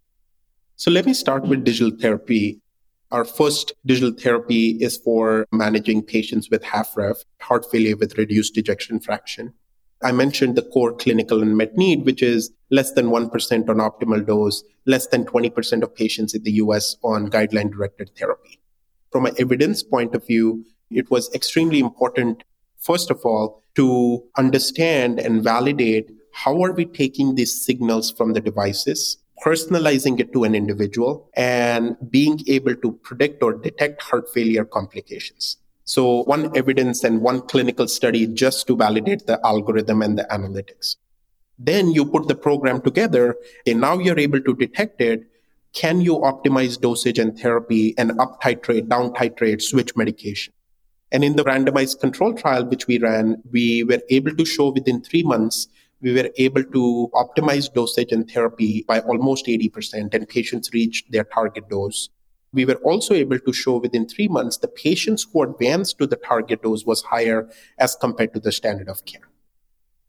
So 0.77 0.89
let 0.89 1.05
me 1.05 1.13
start 1.13 1.43
with 1.43 1.65
digital 1.65 1.91
therapy. 1.95 2.61
Our 3.11 3.25
first 3.25 3.73
digital 3.85 4.11
therapy 4.11 4.77
is 4.81 4.95
for 4.95 5.45
managing 5.51 6.03
patients 6.03 6.49
with 6.49 6.63
HFrEF, 6.63 7.25
heart 7.41 7.69
failure 7.69 7.97
with 7.97 8.17
reduced 8.17 8.57
ejection 8.57 9.01
fraction. 9.01 9.53
I 10.01 10.13
mentioned 10.13 10.55
the 10.55 10.61
core 10.61 10.93
clinical 10.93 11.41
unmet 11.41 11.75
need, 11.75 12.05
which 12.05 12.23
is 12.23 12.53
less 12.69 12.93
than 12.93 13.07
1% 13.07 13.69
on 13.69 13.77
optimal 13.77 14.25
dose, 14.25 14.63
less 14.85 15.07
than 15.07 15.25
20% 15.25 15.83
of 15.83 15.93
patients 15.93 16.33
in 16.33 16.43
the 16.43 16.53
US 16.53 16.95
on 17.03 17.29
guideline 17.29 17.69
directed 17.69 18.11
therapy. 18.17 18.61
From 19.11 19.25
an 19.25 19.35
evidence 19.37 19.83
point 19.83 20.15
of 20.15 20.25
view, 20.25 20.65
it 20.89 21.11
was 21.11 21.33
extremely 21.35 21.79
important, 21.79 22.45
first 22.77 23.11
of 23.11 23.19
all, 23.25 23.61
to 23.75 24.23
understand 24.37 25.19
and 25.19 25.43
validate 25.43 26.09
how 26.31 26.63
are 26.63 26.71
we 26.71 26.85
taking 26.85 27.35
these 27.35 27.65
signals 27.65 28.09
from 28.09 28.31
the 28.31 28.39
devices 28.39 29.17
personalizing 29.41 30.19
it 30.19 30.31
to 30.33 30.43
an 30.43 30.53
individual 30.53 31.29
and 31.35 31.97
being 32.09 32.39
able 32.47 32.75
to 32.75 32.91
predict 33.03 33.41
or 33.41 33.53
detect 33.53 34.01
heart 34.01 34.31
failure 34.33 34.65
complications. 34.65 35.57
So 35.83 36.23
one 36.23 36.55
evidence 36.55 37.03
and 37.03 37.21
one 37.21 37.41
clinical 37.41 37.87
study 37.87 38.27
just 38.27 38.67
to 38.67 38.77
validate 38.77 39.25
the 39.25 39.39
algorithm 39.43 40.01
and 40.01 40.17
the 40.17 40.23
analytics. 40.31 40.95
Then 41.57 41.91
you 41.91 42.05
put 42.05 42.27
the 42.27 42.35
program 42.35 42.81
together 42.81 43.35
and 43.65 43.81
now 43.81 43.97
you're 43.97 44.19
able 44.19 44.41
to 44.41 44.55
detect 44.55 45.01
it. 45.01 45.23
Can 45.73 46.01
you 46.01 46.17
optimize 46.19 46.79
dosage 46.79 47.17
and 47.17 47.37
therapy 47.37 47.95
and 47.97 48.19
up 48.19 48.41
titrate, 48.41 48.89
down 48.89 49.13
titrate, 49.13 49.61
switch 49.61 49.95
medication? 49.95 50.53
And 51.11 51.23
in 51.23 51.35
the 51.35 51.43
randomized 51.43 51.99
control 51.99 52.33
trial, 52.33 52.65
which 52.65 52.87
we 52.87 52.99
ran, 52.99 53.41
we 53.51 53.83
were 53.83 54.01
able 54.09 54.35
to 54.35 54.45
show 54.45 54.69
within 54.69 55.01
three 55.01 55.23
months 55.23 55.67
we 56.01 56.13
were 56.13 56.29
able 56.37 56.63
to 56.63 57.09
optimize 57.13 57.71
dosage 57.71 58.11
and 58.11 58.29
therapy 58.29 58.83
by 58.87 58.99
almost 59.01 59.45
80%, 59.45 60.13
and 60.13 60.27
patients 60.27 60.71
reached 60.73 61.11
their 61.11 61.23
target 61.23 61.69
dose. 61.69 62.09
We 62.53 62.65
were 62.65 62.79
also 62.83 63.13
able 63.13 63.39
to 63.39 63.53
show 63.53 63.77
within 63.77 64.07
three 64.07 64.27
months 64.27 64.57
the 64.57 64.67
patients 64.67 65.25
who 65.31 65.43
advanced 65.43 65.99
to 65.99 66.07
the 66.07 66.17
target 66.17 66.63
dose 66.63 66.85
was 66.85 67.01
higher 67.01 67.49
as 67.77 67.95
compared 67.95 68.33
to 68.33 68.39
the 68.39 68.51
standard 68.51 68.89
of 68.89 69.05
care. 69.05 69.29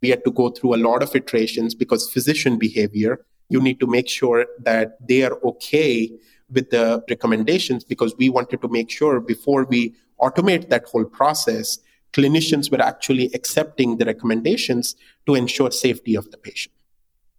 We 0.01 0.09
had 0.09 0.25
to 0.25 0.33
go 0.33 0.51
through 0.51 0.75
a 0.75 0.83
lot 0.89 1.03
of 1.03 1.15
iterations 1.15 1.75
because 1.75 2.11
physician 2.11 2.59
behavior, 2.59 3.25
you 3.49 3.61
need 3.61 3.79
to 3.81 3.87
make 3.87 4.09
sure 4.09 4.47
that 4.61 4.97
they 5.07 5.23
are 5.23 5.39
okay 5.45 6.11
with 6.51 6.71
the 6.71 7.05
recommendations 7.09 7.85
because 7.85 8.17
we 8.17 8.29
wanted 8.29 8.61
to 8.63 8.69
make 8.69 8.91
sure 8.91 9.21
before 9.21 9.65
we 9.65 9.95
automate 10.21 10.69
that 10.71 10.87
whole 10.87 11.05
process 11.05 11.79
clinicians 12.13 12.71
were 12.71 12.81
actually 12.81 13.31
accepting 13.35 13.97
the 13.97 14.05
recommendations 14.05 14.95
to 15.27 15.35
ensure 15.35 15.71
safety 15.71 16.15
of 16.15 16.31
the 16.31 16.37
patient. 16.37 16.75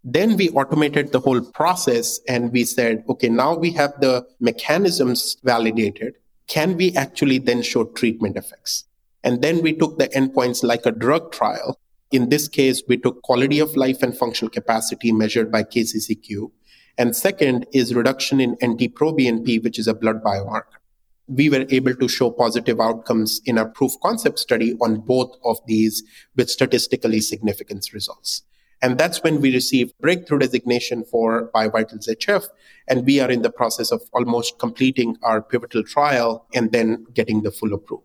Then 0.04 0.36
we 0.36 0.50
automated 0.50 1.12
the 1.12 1.20
whole 1.20 1.42
process 1.42 2.20
and 2.28 2.52
we 2.52 2.66
said, 2.66 3.04
okay, 3.08 3.30
now 3.30 3.56
we 3.56 3.72
have 3.72 3.94
the 4.02 4.26
mechanisms 4.40 5.38
validated. 5.44 6.16
Can 6.48 6.76
we 6.76 6.94
actually 6.96 7.38
then 7.38 7.62
show 7.62 7.86
treatment 7.86 8.36
effects? 8.36 8.84
And 9.24 9.42
then 9.42 9.62
we 9.62 9.72
took 9.72 9.98
the 9.98 10.10
endpoints 10.10 10.62
like 10.62 10.86
a 10.86 10.92
drug 10.92 11.32
trial. 11.32 11.80
In 12.12 12.30
this 12.30 12.50
case, 12.50 12.84
we 12.88 12.98
took 12.98 13.22
quality 13.22 13.60
of 13.60 13.78
life 13.78 14.04
and 14.04 14.16
functional 14.16 14.52
capacity 14.52 15.14
measured 15.14 15.52
by 15.52 15.64
KCCQ. 15.64 16.52
And 16.98 17.16
second 17.16 17.66
is 17.72 17.96
reduction 17.96 18.42
in 18.42 18.52
NT-proBNP, 18.64 19.64
which 19.64 19.80
is 19.80 19.88
a 19.88 19.94
blood 19.94 20.22
biomarker 20.22 20.83
we 21.28 21.50
were 21.50 21.66
able 21.70 21.96
to 21.96 22.08
show 22.08 22.30
positive 22.30 22.80
outcomes 22.80 23.42
in 23.46 23.58
a 23.58 23.66
proof 23.66 23.94
concept 24.02 24.40
study 24.40 24.74
on 24.82 25.00
both 25.00 25.36
of 25.44 25.58
these 25.68 26.04
with 26.36 26.50
statistically 26.50 27.22
significant 27.22 27.94
results. 27.94 28.44
And 28.82 28.98
that's 28.98 29.24
when 29.24 29.40
we 29.40 29.54
received 29.54 29.94
breakthrough 30.02 30.40
designation 30.40 31.06
for 31.06 31.50
BioVitals 31.56 32.10
HF. 32.10 32.48
And 32.90 33.06
we 33.06 33.22
are 33.22 33.32
in 33.32 33.42
the 33.42 33.50
process 33.50 33.92
of 33.92 34.02
almost 34.12 34.60
completing 34.60 35.16
our 35.24 35.42
pivotal 35.42 35.84
trial 35.84 36.46
and 36.54 36.74
then 36.74 37.06
getting 37.14 37.44
the 37.44 37.52
full 37.52 37.74
approval. 37.74 38.04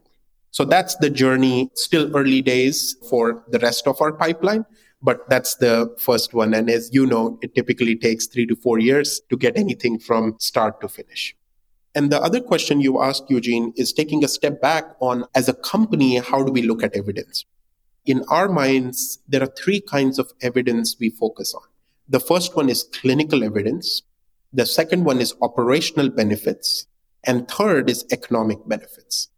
So 0.52 0.64
that's 0.64 0.94
the 0.96 1.10
journey, 1.10 1.70
still 1.74 2.16
early 2.16 2.42
days 2.42 2.96
for 3.10 3.44
the 3.48 3.58
rest 3.58 3.88
of 3.88 4.00
our 4.00 4.12
pipeline, 4.12 4.64
but 5.02 5.28
that's 5.28 5.56
the 5.56 5.94
first 5.98 6.32
one. 6.32 6.54
And 6.54 6.70
as 6.70 6.90
you 6.92 7.06
know, 7.06 7.38
it 7.42 7.56
typically 7.56 7.96
takes 7.96 8.26
three 8.26 8.46
to 8.46 8.54
four 8.54 8.78
years 8.78 9.20
to 9.30 9.36
get 9.36 9.56
anything 9.56 9.98
from 9.98 10.36
start 10.38 10.80
to 10.80 10.88
finish. 10.88 11.34
And 11.94 12.12
the 12.12 12.20
other 12.20 12.40
question 12.40 12.80
you 12.80 13.02
asked, 13.02 13.24
Eugene, 13.28 13.72
is 13.76 13.92
taking 13.92 14.24
a 14.24 14.28
step 14.28 14.60
back 14.60 14.84
on 15.00 15.24
as 15.34 15.48
a 15.48 15.54
company, 15.54 16.18
how 16.18 16.42
do 16.42 16.52
we 16.52 16.62
look 16.62 16.82
at 16.82 16.94
evidence? 16.94 17.44
In 18.04 18.24
our 18.28 18.48
minds, 18.48 19.18
there 19.28 19.42
are 19.42 19.52
three 19.58 19.80
kinds 19.80 20.18
of 20.18 20.32
evidence 20.40 20.96
we 20.98 21.10
focus 21.10 21.54
on. 21.54 21.62
The 22.08 22.20
first 22.20 22.56
one 22.56 22.68
is 22.68 22.84
clinical 22.84 23.44
evidence. 23.44 24.02
The 24.52 24.64
second 24.64 25.04
one 25.04 25.20
is 25.20 25.34
operational 25.42 26.08
benefits. 26.08 26.86
And 27.24 27.48
third 27.48 27.90
is 27.90 28.06
economic 28.10 28.66
benefits. 28.66 29.28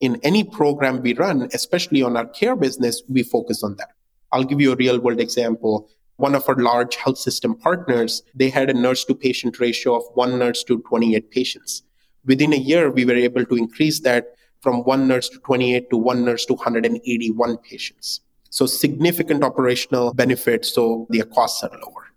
In 0.00 0.20
any 0.22 0.44
program 0.44 1.02
we 1.02 1.14
run, 1.14 1.48
especially 1.52 2.02
on 2.02 2.16
our 2.16 2.26
care 2.26 2.54
business, 2.54 3.02
we 3.08 3.22
focus 3.22 3.62
on 3.62 3.76
that. 3.76 3.92
I'll 4.30 4.44
give 4.44 4.60
you 4.60 4.72
a 4.72 4.76
real 4.76 5.00
world 5.00 5.20
example. 5.20 5.88
One 6.16 6.34
of 6.34 6.48
our 6.48 6.56
large 6.56 6.96
health 6.96 7.18
system 7.18 7.54
partners, 7.54 8.22
they 8.34 8.50
had 8.50 8.68
a 8.68 8.74
nurse 8.74 9.04
to 9.06 9.14
patient 9.14 9.58
ratio 9.58 9.96
of 9.96 10.04
one 10.14 10.38
nurse 10.38 10.62
to 10.64 10.80
28 10.80 11.30
patients. 11.30 11.82
Within 12.28 12.52
a 12.52 12.56
year, 12.56 12.90
we 12.90 13.06
were 13.06 13.16
able 13.16 13.44
to 13.46 13.56
increase 13.56 14.00
that 14.00 14.34
from 14.60 14.84
one 14.84 15.08
nurse 15.08 15.28
to 15.30 15.38
28 15.38 15.88
to 15.90 15.96
one 15.96 16.24
nurse 16.24 16.44
to 16.44 16.54
181 16.54 17.56
patients. 17.58 18.20
So 18.50 18.66
significant 18.66 19.42
operational 19.42 20.12
benefits. 20.12 20.72
So 20.72 21.06
their 21.08 21.24
costs 21.24 21.64
are 21.64 21.70
lower. 21.70 22.12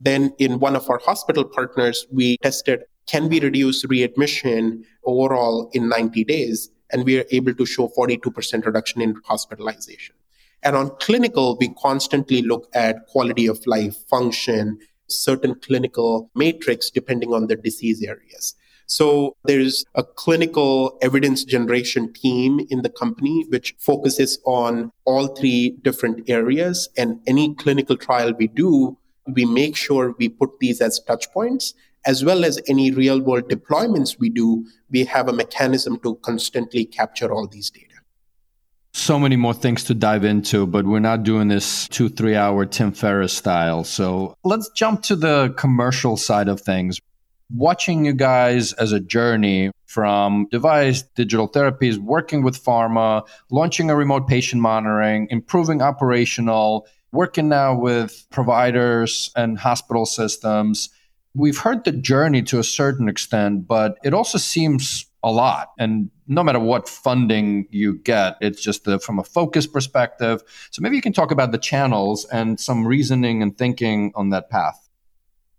Then 0.00 0.34
in 0.38 0.58
one 0.58 0.74
of 0.74 0.90
our 0.90 0.98
hospital 0.98 1.44
partners, 1.44 2.06
we 2.10 2.36
tested 2.38 2.84
can 3.06 3.28
we 3.28 3.40
reduce 3.40 3.84
readmission 3.84 4.84
overall 5.04 5.68
in 5.72 5.88
90 5.88 6.24
days? 6.24 6.70
And 6.90 7.04
we 7.04 7.18
are 7.18 7.24
able 7.30 7.54
to 7.54 7.66
show 7.66 7.88
42% 7.88 8.64
reduction 8.64 9.00
in 9.00 9.16
hospitalization. 9.24 10.14
And 10.62 10.76
on 10.76 10.90
clinical, 11.00 11.56
we 11.58 11.74
constantly 11.80 12.42
look 12.42 12.68
at 12.74 13.06
quality 13.08 13.48
of 13.48 13.66
life, 13.66 13.96
function, 14.08 14.78
certain 15.08 15.56
clinical 15.56 16.30
matrix 16.34 16.90
depending 16.90 17.32
on 17.32 17.48
the 17.48 17.56
disease 17.56 18.02
areas. 18.02 18.54
So 18.94 19.36
there's 19.44 19.86
a 19.94 20.02
clinical 20.02 20.98
evidence 21.00 21.44
generation 21.44 22.12
team 22.12 22.60
in 22.68 22.82
the 22.82 22.90
company 22.90 23.46
which 23.48 23.74
focuses 23.78 24.38
on 24.44 24.92
all 25.06 25.28
three 25.28 25.78
different 25.80 26.28
areas. 26.28 26.90
And 26.98 27.18
any 27.26 27.54
clinical 27.54 27.96
trial 27.96 28.34
we 28.38 28.48
do, 28.48 28.98
we 29.26 29.46
make 29.46 29.76
sure 29.76 30.14
we 30.18 30.28
put 30.28 30.58
these 30.60 30.82
as 30.82 31.00
touch 31.00 31.32
points 31.32 31.72
as 32.04 32.22
well 32.22 32.44
as 32.44 32.60
any 32.68 32.90
real 32.90 33.18
world 33.22 33.48
deployments 33.48 34.18
we 34.18 34.28
do, 34.28 34.66
we 34.90 35.04
have 35.04 35.26
a 35.28 35.32
mechanism 35.32 35.98
to 36.00 36.16
constantly 36.16 36.84
capture 36.84 37.32
all 37.32 37.46
these 37.46 37.70
data. 37.70 37.86
So 38.92 39.18
many 39.18 39.36
more 39.36 39.54
things 39.54 39.84
to 39.84 39.94
dive 39.94 40.24
into, 40.24 40.66
but 40.66 40.84
we're 40.84 41.00
not 41.00 41.22
doing 41.22 41.48
this 41.48 41.88
two, 41.88 42.10
three 42.10 42.36
hour 42.36 42.66
Tim 42.66 42.92
Ferriss 42.92 43.32
style. 43.32 43.84
So 43.84 44.36
let's 44.44 44.68
jump 44.70 45.02
to 45.04 45.16
the 45.16 45.54
commercial 45.56 46.18
side 46.18 46.48
of 46.48 46.60
things. 46.60 47.00
Watching 47.54 48.04
you 48.04 48.14
guys 48.14 48.72
as 48.74 48.92
a 48.92 49.00
journey 49.00 49.70
from 49.86 50.48
device, 50.50 51.02
digital 51.02 51.48
therapies, 51.48 51.98
working 51.98 52.42
with 52.42 52.62
pharma, 52.62 53.26
launching 53.50 53.90
a 53.90 53.96
remote 53.96 54.26
patient 54.26 54.62
monitoring, 54.62 55.28
improving 55.30 55.82
operational, 55.82 56.86
working 57.12 57.48
now 57.48 57.78
with 57.78 58.26
providers 58.30 59.30
and 59.36 59.58
hospital 59.58 60.06
systems 60.06 60.88
We've 61.34 61.56
heard 61.56 61.84
the 61.84 61.92
journey 61.92 62.42
to 62.42 62.58
a 62.58 62.64
certain 62.64 63.08
extent, 63.08 63.66
but 63.66 63.98
it 64.04 64.12
also 64.12 64.36
seems 64.36 65.06
a 65.22 65.32
lot. 65.32 65.70
And 65.78 66.10
no 66.26 66.44
matter 66.44 66.58
what 66.58 66.88
funding 66.88 67.68
you 67.70 67.94
get, 67.94 68.36
it's 68.42 68.60
just 68.60 68.84
the, 68.84 68.98
from 68.98 69.18
a 69.18 69.24
focus 69.24 69.66
perspective. 69.66 70.42
So 70.70 70.82
maybe 70.82 70.96
you 70.96 71.02
can 71.02 71.14
talk 71.14 71.30
about 71.30 71.52
the 71.52 71.58
channels 71.58 72.26
and 72.26 72.60
some 72.60 72.86
reasoning 72.86 73.42
and 73.42 73.56
thinking 73.56 74.12
on 74.14 74.28
that 74.30 74.50
path. 74.50 74.90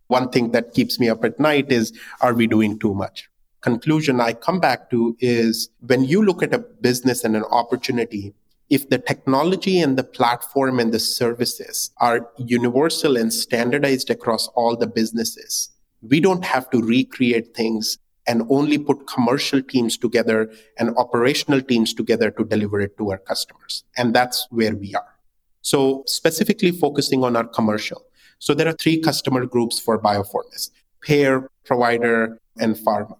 One 0.07 0.29
thing 0.29 0.51
that 0.51 0.73
keeps 0.73 0.99
me 0.99 1.09
up 1.09 1.23
at 1.23 1.39
night 1.39 1.71
is 1.71 1.93
are 2.21 2.33
we 2.33 2.47
doing 2.47 2.79
too 2.79 2.93
much? 2.93 3.29
Conclusion 3.61 4.19
I 4.19 4.33
come 4.33 4.59
back 4.59 4.89
to 4.89 5.15
is 5.19 5.69
when 5.85 6.03
you 6.03 6.23
look 6.23 6.43
at 6.43 6.53
a 6.53 6.59
business 6.59 7.23
and 7.23 7.35
an 7.35 7.45
opportunity, 7.45 8.33
if 8.69 8.89
the 8.89 8.97
technology 8.97 9.79
and 9.79 9.97
the 9.97 10.03
platform 10.03 10.79
and 10.79 10.91
the 10.91 10.99
services 10.99 11.91
are 11.97 12.29
universal 12.37 13.17
and 13.17 13.31
standardized 13.31 14.09
across 14.09 14.47
all 14.49 14.75
the 14.75 14.87
businesses, 14.87 15.69
we 16.01 16.19
don't 16.19 16.43
have 16.43 16.69
to 16.71 16.81
recreate 16.81 17.55
things 17.55 17.97
and 18.27 18.43
only 18.49 18.77
put 18.77 19.07
commercial 19.07 19.61
teams 19.61 19.97
together 19.97 20.51
and 20.77 20.95
operational 20.97 21.61
teams 21.61 21.93
together 21.93 22.31
to 22.31 22.45
deliver 22.45 22.79
it 22.79 22.97
to 22.97 23.11
our 23.11 23.17
customers. 23.17 23.83
And 23.97 24.13
that's 24.13 24.47
where 24.49 24.75
we 24.75 24.95
are. 24.95 25.13
So 25.61 26.03
specifically 26.07 26.71
focusing 26.71 27.23
on 27.23 27.35
our 27.35 27.47
commercial. 27.47 28.05
So 28.43 28.53
there 28.53 28.67
are 28.67 28.73
three 28.73 28.99
customer 28.99 29.45
groups 29.45 29.79
for 29.79 29.97
Biofourmis, 29.97 30.69
payer, 31.01 31.49
provider, 31.63 32.37
and 32.59 32.75
pharma. 32.75 33.15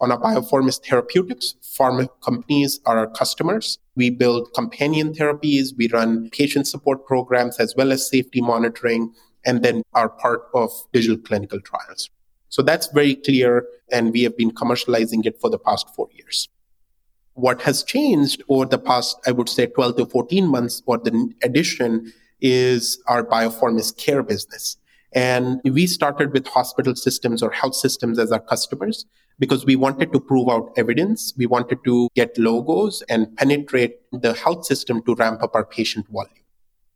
On 0.00 0.10
a 0.10 0.18
Biofourmis 0.18 0.84
therapeutics, 0.84 1.54
pharma 1.62 2.08
companies 2.20 2.80
are 2.84 2.98
our 2.98 3.06
customers. 3.06 3.78
We 3.94 4.10
build 4.10 4.52
companion 4.52 5.14
therapies. 5.14 5.68
We 5.78 5.86
run 5.86 6.30
patient 6.30 6.66
support 6.66 7.06
programs 7.06 7.60
as 7.60 7.76
well 7.76 7.92
as 7.92 8.08
safety 8.08 8.40
monitoring 8.40 9.14
and 9.46 9.62
then 9.62 9.84
are 9.92 10.08
part 10.08 10.48
of 10.52 10.72
digital 10.92 11.18
clinical 11.18 11.60
trials. 11.60 12.10
So 12.48 12.60
that's 12.60 12.88
very 12.88 13.14
clear. 13.14 13.64
And 13.92 14.12
we 14.12 14.24
have 14.24 14.36
been 14.36 14.50
commercializing 14.50 15.26
it 15.26 15.40
for 15.40 15.48
the 15.48 15.60
past 15.60 15.94
four 15.94 16.08
years. 16.12 16.48
What 17.34 17.62
has 17.62 17.84
changed 17.84 18.42
over 18.48 18.66
the 18.66 18.78
past, 18.78 19.16
I 19.28 19.30
would 19.30 19.48
say 19.48 19.66
12 19.66 19.98
to 19.98 20.06
14 20.06 20.48
months 20.48 20.82
or 20.86 20.98
the 20.98 21.32
addition 21.44 22.12
is 22.40 23.02
our 23.06 23.24
Biofourmis 23.24 23.96
care 23.96 24.22
business. 24.22 24.76
And 25.12 25.60
we 25.64 25.86
started 25.86 26.32
with 26.32 26.46
hospital 26.46 26.94
systems 26.94 27.42
or 27.42 27.50
health 27.50 27.74
systems 27.74 28.18
as 28.18 28.30
our 28.30 28.40
customers 28.40 29.06
because 29.38 29.64
we 29.64 29.74
wanted 29.74 30.12
to 30.12 30.20
prove 30.20 30.48
out 30.48 30.72
evidence. 30.76 31.32
We 31.36 31.46
wanted 31.46 31.82
to 31.84 32.08
get 32.14 32.38
logos 32.38 33.02
and 33.08 33.34
penetrate 33.36 33.98
the 34.12 34.34
health 34.34 34.66
system 34.66 35.02
to 35.04 35.14
ramp 35.14 35.42
up 35.42 35.54
our 35.54 35.64
patient 35.64 36.06
volume. 36.08 36.34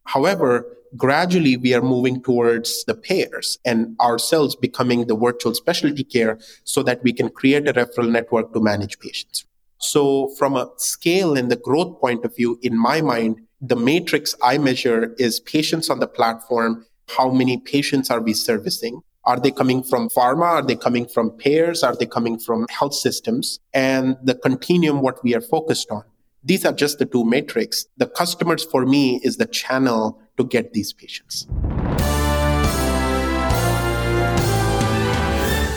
However, 0.05 0.67
gradually 0.97 1.57
we 1.57 1.75
are 1.75 1.83
moving 1.83 2.23
towards 2.23 2.85
the 2.85 2.95
payers 2.95 3.59
and 3.65 3.97
ourselves 4.01 4.55
becoming 4.55 5.07
the 5.07 5.17
virtual 5.17 5.55
specialty 5.55 6.05
care 6.05 6.39
so 6.63 6.83
that 6.83 7.03
we 7.03 7.13
can 7.13 7.31
create 7.31 7.67
a 7.67 7.73
referral 7.73 8.11
network 8.11 8.53
to 8.53 8.61
manage 8.61 8.99
patients. 9.01 9.45
So 9.79 10.29
from 10.39 10.57
a 10.57 10.71
scale 10.77 11.37
and 11.37 11.51
the 11.51 11.57
growth 11.57 12.01
point 12.01 12.25
of 12.25 12.37
view, 12.37 12.59
in 12.63 12.79
my 12.79 13.01
mind, 13.01 13.41
the 13.67 13.77
matrix 13.77 14.35
I 14.43 14.59
measure 14.59 15.15
is 15.19 15.41
patients 15.41 15.89
on 15.89 15.99
the 15.99 16.07
platform. 16.07 16.85
How 17.09 17.31
many 17.31 17.57
patients 17.57 18.11
are 18.11 18.21
we 18.21 18.35
servicing? 18.35 19.01
Are 19.25 19.41
they 19.41 19.51
coming 19.51 19.83
from 19.83 20.11
pharma? 20.11 20.45
Are 20.45 20.63
they 20.63 20.77
coming 20.77 21.07
from 21.07 21.31
payers? 21.31 21.83
Are 21.83 21.97
they 21.97 22.05
coming 22.05 22.39
from 22.39 22.67
health 22.69 22.93
systems? 22.93 23.61
And 23.73 24.17
the 24.23 24.35
continuum, 24.35 25.01
what 25.01 25.25
we 25.25 25.35
are 25.35 25.41
focused 25.41 25.91
on. 25.91 26.05
These 26.43 26.67
are 26.67 26.75
just 26.75 26.99
the 26.99 27.07
two 27.07 27.25
metrics. 27.25 27.87
The 27.97 28.07
customers 28.07 28.65
for 28.65 28.85
me 28.85 29.19
is 29.25 29.39
the 29.39 29.47
channel 29.47 30.21
to 30.37 30.45
get 30.45 30.75
these 30.75 30.93
patients. 30.93 31.47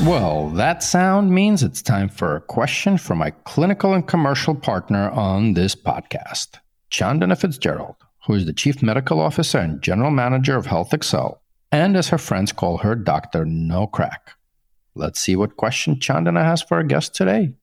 Well, 0.04 0.50
that 0.56 0.84
sound 0.84 1.32
means 1.32 1.64
it's 1.64 1.82
time 1.82 2.10
for 2.10 2.36
a 2.36 2.42
question 2.42 2.98
from 2.98 3.20
my 3.20 3.32
clinical 3.46 3.94
and 3.94 4.06
commercial 4.06 4.56
partner 4.56 5.10
on 5.12 5.54
this 5.54 5.74
podcast, 5.74 6.60
Chandana 6.92 7.40
Fitzgerald, 7.40 7.96
who 8.26 8.34
is 8.34 8.46
the 8.46 8.54
Chief 8.54 8.82
Medical 8.82 9.20
Officer 9.20 9.58
and 9.60 9.82
General 9.82 10.12
Manager 10.12 10.56
of 10.56 10.68
HealthXL 10.68 11.38
and 11.72 11.98
as 11.98 12.10
her 12.10 12.18
friends 12.18 12.52
call 12.52 12.78
her, 12.78 12.96
Dr. 12.96 13.46
No 13.46 13.88
Crack. 13.88 14.32
Let's 14.96 15.20
see 15.20 15.36
what 15.36 15.58
question 15.58 15.98
Chandana 15.98 16.44
has 16.44 16.62
for 16.62 16.76
our 16.76 16.84
guest 16.84 17.14
today. 17.14 17.54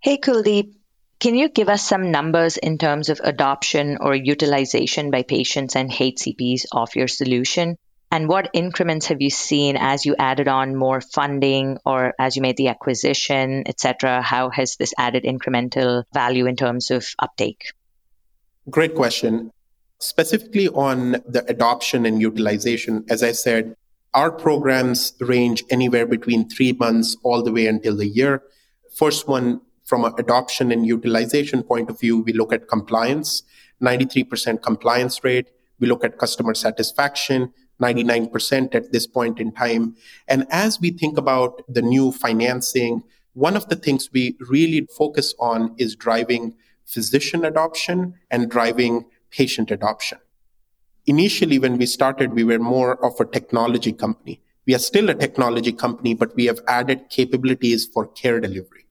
Hey, 0.00 0.18
Kuldeep. 0.18 0.74
Can 1.20 1.36
you 1.36 1.48
give 1.48 1.68
us 1.68 1.86
some 1.86 2.10
numbers 2.10 2.56
in 2.56 2.78
terms 2.78 3.08
of 3.08 3.20
adoption 3.22 3.98
or 4.00 4.14
utilization 4.16 5.12
by 5.12 5.22
patients 5.22 5.76
and 5.76 5.88
HCPs 5.90 6.64
of 6.72 6.96
your 6.96 7.06
solution? 7.06 7.76
And 8.10 8.28
what 8.28 8.50
increments 8.52 9.06
have 9.06 9.22
you 9.22 9.30
seen 9.30 9.76
as 9.76 10.04
you 10.04 10.16
added 10.18 10.48
on 10.48 10.74
more 10.74 11.00
funding 11.00 11.78
or 11.86 12.12
as 12.18 12.34
you 12.34 12.42
made 12.42 12.56
the 12.56 12.68
acquisition, 12.68 13.62
et 13.66 13.78
cetera? 13.78 14.20
How 14.20 14.50
has 14.50 14.76
this 14.76 14.92
added 14.98 15.22
incremental 15.22 16.02
value 16.12 16.46
in 16.46 16.56
terms 16.56 16.90
of 16.90 17.06
uptake? 17.18 17.72
Great 18.70 18.94
question. 18.94 19.50
Specifically 19.98 20.68
on 20.68 21.12
the 21.26 21.44
adoption 21.48 22.06
and 22.06 22.20
utilization, 22.20 23.04
as 23.08 23.22
I 23.22 23.32
said, 23.32 23.76
our 24.14 24.30
programs 24.30 25.14
range 25.20 25.64
anywhere 25.70 26.06
between 26.06 26.48
three 26.48 26.72
months 26.72 27.16
all 27.24 27.42
the 27.42 27.52
way 27.52 27.66
until 27.66 28.00
a 28.00 28.04
year. 28.04 28.42
First 28.94 29.26
one, 29.26 29.60
from 29.84 30.04
an 30.04 30.12
adoption 30.16 30.70
and 30.70 30.86
utilization 30.86 31.62
point 31.62 31.90
of 31.90 31.98
view, 31.98 32.20
we 32.20 32.32
look 32.32 32.52
at 32.52 32.68
compliance, 32.68 33.42
93% 33.82 34.62
compliance 34.62 35.24
rate. 35.24 35.48
We 35.80 35.88
look 35.88 36.04
at 36.04 36.18
customer 36.18 36.54
satisfaction, 36.54 37.52
99% 37.80 38.74
at 38.76 38.92
this 38.92 39.08
point 39.08 39.40
in 39.40 39.50
time. 39.50 39.96
And 40.28 40.46
as 40.50 40.78
we 40.80 40.90
think 40.90 41.18
about 41.18 41.62
the 41.68 41.82
new 41.82 42.12
financing, 42.12 43.02
one 43.34 43.56
of 43.56 43.68
the 43.68 43.76
things 43.76 44.10
we 44.12 44.36
really 44.48 44.86
focus 44.96 45.34
on 45.40 45.74
is 45.78 45.96
driving 45.96 46.54
physician 46.86 47.44
adoption 47.44 48.14
and 48.30 48.50
driving 48.50 49.06
patient 49.30 49.70
adoption. 49.70 50.18
Initially, 51.06 51.58
when 51.58 51.78
we 51.78 51.86
started, 51.86 52.32
we 52.32 52.44
were 52.44 52.58
more 52.58 53.04
of 53.04 53.18
a 53.18 53.24
technology 53.24 53.92
company. 53.92 54.40
We 54.66 54.74
are 54.74 54.78
still 54.78 55.10
a 55.10 55.14
technology 55.14 55.72
company, 55.72 56.14
but 56.14 56.36
we 56.36 56.46
have 56.46 56.60
added 56.68 57.10
capabilities 57.10 57.86
for 57.86 58.06
care 58.06 58.38
delivery. 58.38 58.86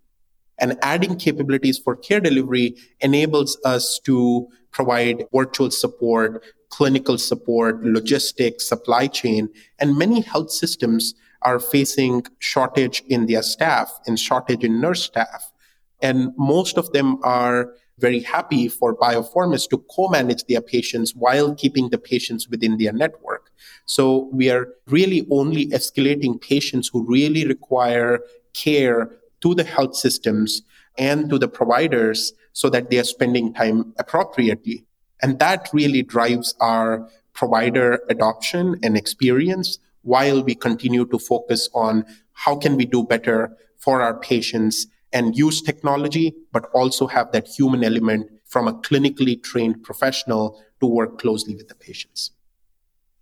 And 0.58 0.77
adding 0.82 1.15
capabilities 1.15 1.80
for 1.80 1.95
care 1.95 2.19
delivery 2.19 2.75
enables 2.99 3.58
us 3.63 3.99
to 4.04 4.47
provide 4.71 5.25
virtual 5.34 5.71
support, 5.71 6.43
clinical 6.69 7.17
support, 7.17 7.84
logistics, 7.84 8.67
supply 8.67 9.08
chain, 9.08 9.49
and 9.80 9.97
many 9.97 10.21
health 10.21 10.51
systems 10.51 11.13
are 11.41 11.60
facing 11.60 12.25
shortage 12.39 13.04
in 13.08 13.25
their 13.25 13.41
staff 13.41 13.99
and 14.06 14.19
shortage 14.19 14.63
in 14.63 14.80
nurse 14.80 15.04
staff. 15.04 15.51
And 16.02 16.34
most 16.38 16.78
of 16.78 16.92
them 16.92 17.20
are 17.24 17.74
very 18.00 18.20
happy 18.20 18.68
for 18.68 18.98
Biofourmis 18.98 19.70
to 19.70 19.78
co-manage 19.96 20.46
their 20.46 20.62
patients 20.62 21.16
while 21.16 21.54
keeping 21.54 21.90
the 21.90 22.00
patients 22.00 22.50
within 22.50 22.78
their 22.78 22.92
network. 22.92 23.52
So 23.86 24.30
we 24.34 24.50
are 24.50 24.70
really 24.88 25.28
only 25.30 25.68
escalating 25.68 26.42
patients 26.42 26.90
who 26.92 27.06
really 27.08 27.46
require 27.46 28.20
care 28.54 29.12
to 29.42 29.54
the 29.54 29.64
health 29.64 29.96
systems 29.96 30.64
and 30.98 31.30
to 31.30 31.38
the 31.38 31.48
providers 31.48 32.34
so 32.54 32.70
that 32.70 32.90
they 32.90 32.98
are 32.98 33.04
spending 33.04 33.54
time 33.54 33.94
appropriately. 33.98 34.86
And 35.22 35.40
that 35.40 35.70
really 35.72 36.02
drives 36.02 36.56
our 36.60 37.08
provider 37.34 38.02
adoption 38.10 38.80
and 38.84 38.98
experience 38.98 39.78
while 40.02 40.44
we 40.44 40.56
continue 40.56 41.06
to 41.06 41.20
focus 41.20 41.70
on 41.74 42.06
how 42.34 42.56
can 42.56 42.76
we 42.76 42.86
do 42.86 43.04
better 43.04 43.56
for 43.78 44.02
our 44.02 44.20
patients 44.20 44.88
and 45.13 45.38
use 45.38 45.62
technology, 45.62 46.34
but 46.52 46.65
also 46.74 47.08
have 47.08 47.32
that 47.32 47.47
human 47.47 47.84
element 47.84 48.30
from 48.45 48.67
a 48.67 48.74
clinically 48.74 49.41
trained 49.41 49.84
professional 49.84 50.62
to 50.80 50.86
work 50.86 51.19
closely 51.19 51.56
with 51.56 51.67
the 51.67 51.76
patients. 51.76 52.32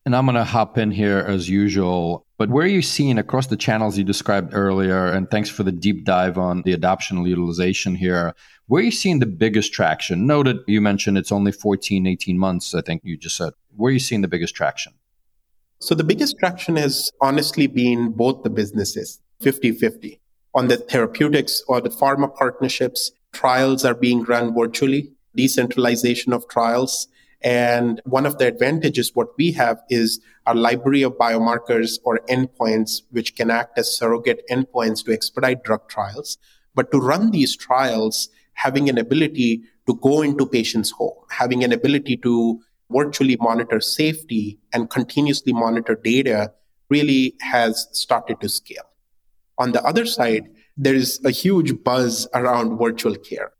And 0.06 0.16
I'm 0.16 0.26
going 0.26 0.36
to 0.36 0.44
hop 0.44 0.78
in 0.78 0.92
here 0.92 1.20
as 1.20 1.50
usual. 1.50 2.26
But 2.38 2.50
where 2.50 2.64
are 2.64 2.70
you 2.70 2.82
seeing 2.82 3.18
across 3.18 3.48
the 3.48 3.58
channels 3.58 3.98
you 3.98 4.04
described 4.04 4.54
earlier, 4.54 5.08
and 5.08 5.30
thanks 5.30 5.50
for 5.50 5.64
the 5.64 5.72
deep 5.72 6.06
dive 6.06 6.38
on 6.38 6.62
the 6.64 6.72
adoption 6.72 7.18
and 7.18 7.28
utilization 7.28 7.96
here, 7.96 8.34
where 8.68 8.82
are 8.82 8.86
you 8.86 8.92
seeing 8.92 9.20
the 9.20 9.26
biggest 9.26 9.74
traction? 9.74 10.26
Noted 10.26 10.58
you 10.68 10.80
mentioned 10.80 11.18
it's 11.18 11.32
only 11.32 11.52
14, 11.52 12.08
18 12.08 12.40
months, 12.40 12.74
I 12.74 12.82
think 12.82 13.02
you 13.04 13.18
just 13.18 13.36
said. 13.36 13.54
Where 13.76 13.90
are 13.90 13.94
you 13.94 14.00
seeing 14.00 14.22
the 14.22 14.28
biggest 14.28 14.56
traction? 14.56 14.94
So 15.80 15.96
the 15.96 16.04
biggest 16.04 16.38
traction 16.40 16.76
has 16.78 17.12
honestly 17.22 17.68
been 17.68 18.12
both 18.12 18.44
the 18.44 18.50
businesses, 18.50 19.20
50 19.42 19.74
50. 19.74 20.22
On 20.56 20.68
the 20.68 20.78
therapeutics 20.78 21.62
or 21.68 21.80
the 21.80 21.90
pharma 21.90 22.34
partnerships, 22.34 23.12
trials 23.32 23.86
are 23.86 23.94
being 23.94 24.24
run 24.24 24.54
virtually, 24.54 25.14
decentralization 25.36 26.34
of 26.34 26.48
trials. 26.48 27.08
And 27.42 28.02
one 28.04 28.26
of 28.26 28.40
the 28.40 28.48
advantages 28.48 29.12
what 29.14 29.30
we 29.38 29.52
have 29.54 29.80
is 29.90 30.20
our 30.48 30.56
library 30.56 31.04
of 31.04 31.14
biomarkers 31.14 32.00
or 32.04 32.20
endpoints, 32.28 33.04
which 33.12 33.36
can 33.36 33.52
act 33.52 33.78
as 33.78 33.96
surrogate 33.96 34.42
endpoints 34.50 35.06
to 35.06 35.14
expedite 35.14 35.64
drug 35.64 35.88
trials. 35.88 36.38
But 36.74 36.92
to 36.92 36.98
run 36.98 37.30
these 37.30 37.56
trials, 37.56 38.30
having 38.54 38.90
an 38.90 38.98
ability 38.98 39.62
to 39.86 39.96
go 39.96 40.24
into 40.24 40.48
patients' 40.48 40.92
home, 40.92 41.14
having 41.30 41.64
an 41.64 41.72
ability 41.72 42.18
to 42.18 42.60
virtually 42.90 43.38
monitor 43.40 43.80
safety 43.80 44.60
and 44.74 44.90
continuously 44.90 45.54
monitor 45.54 45.96
data 45.96 46.54
really 46.90 47.36
has 47.40 47.88
started 47.92 48.42
to 48.42 48.50
scale. 48.50 48.89
On 49.60 49.74
the 49.74 49.84
other 49.84 50.06
side, 50.06 50.50
there 50.78 50.96
is 50.96 51.20
a 51.26 51.32
huge 51.32 51.84
buzz 51.84 52.28
around 52.34 52.80
virtual 52.80 53.16
care. 53.16 53.52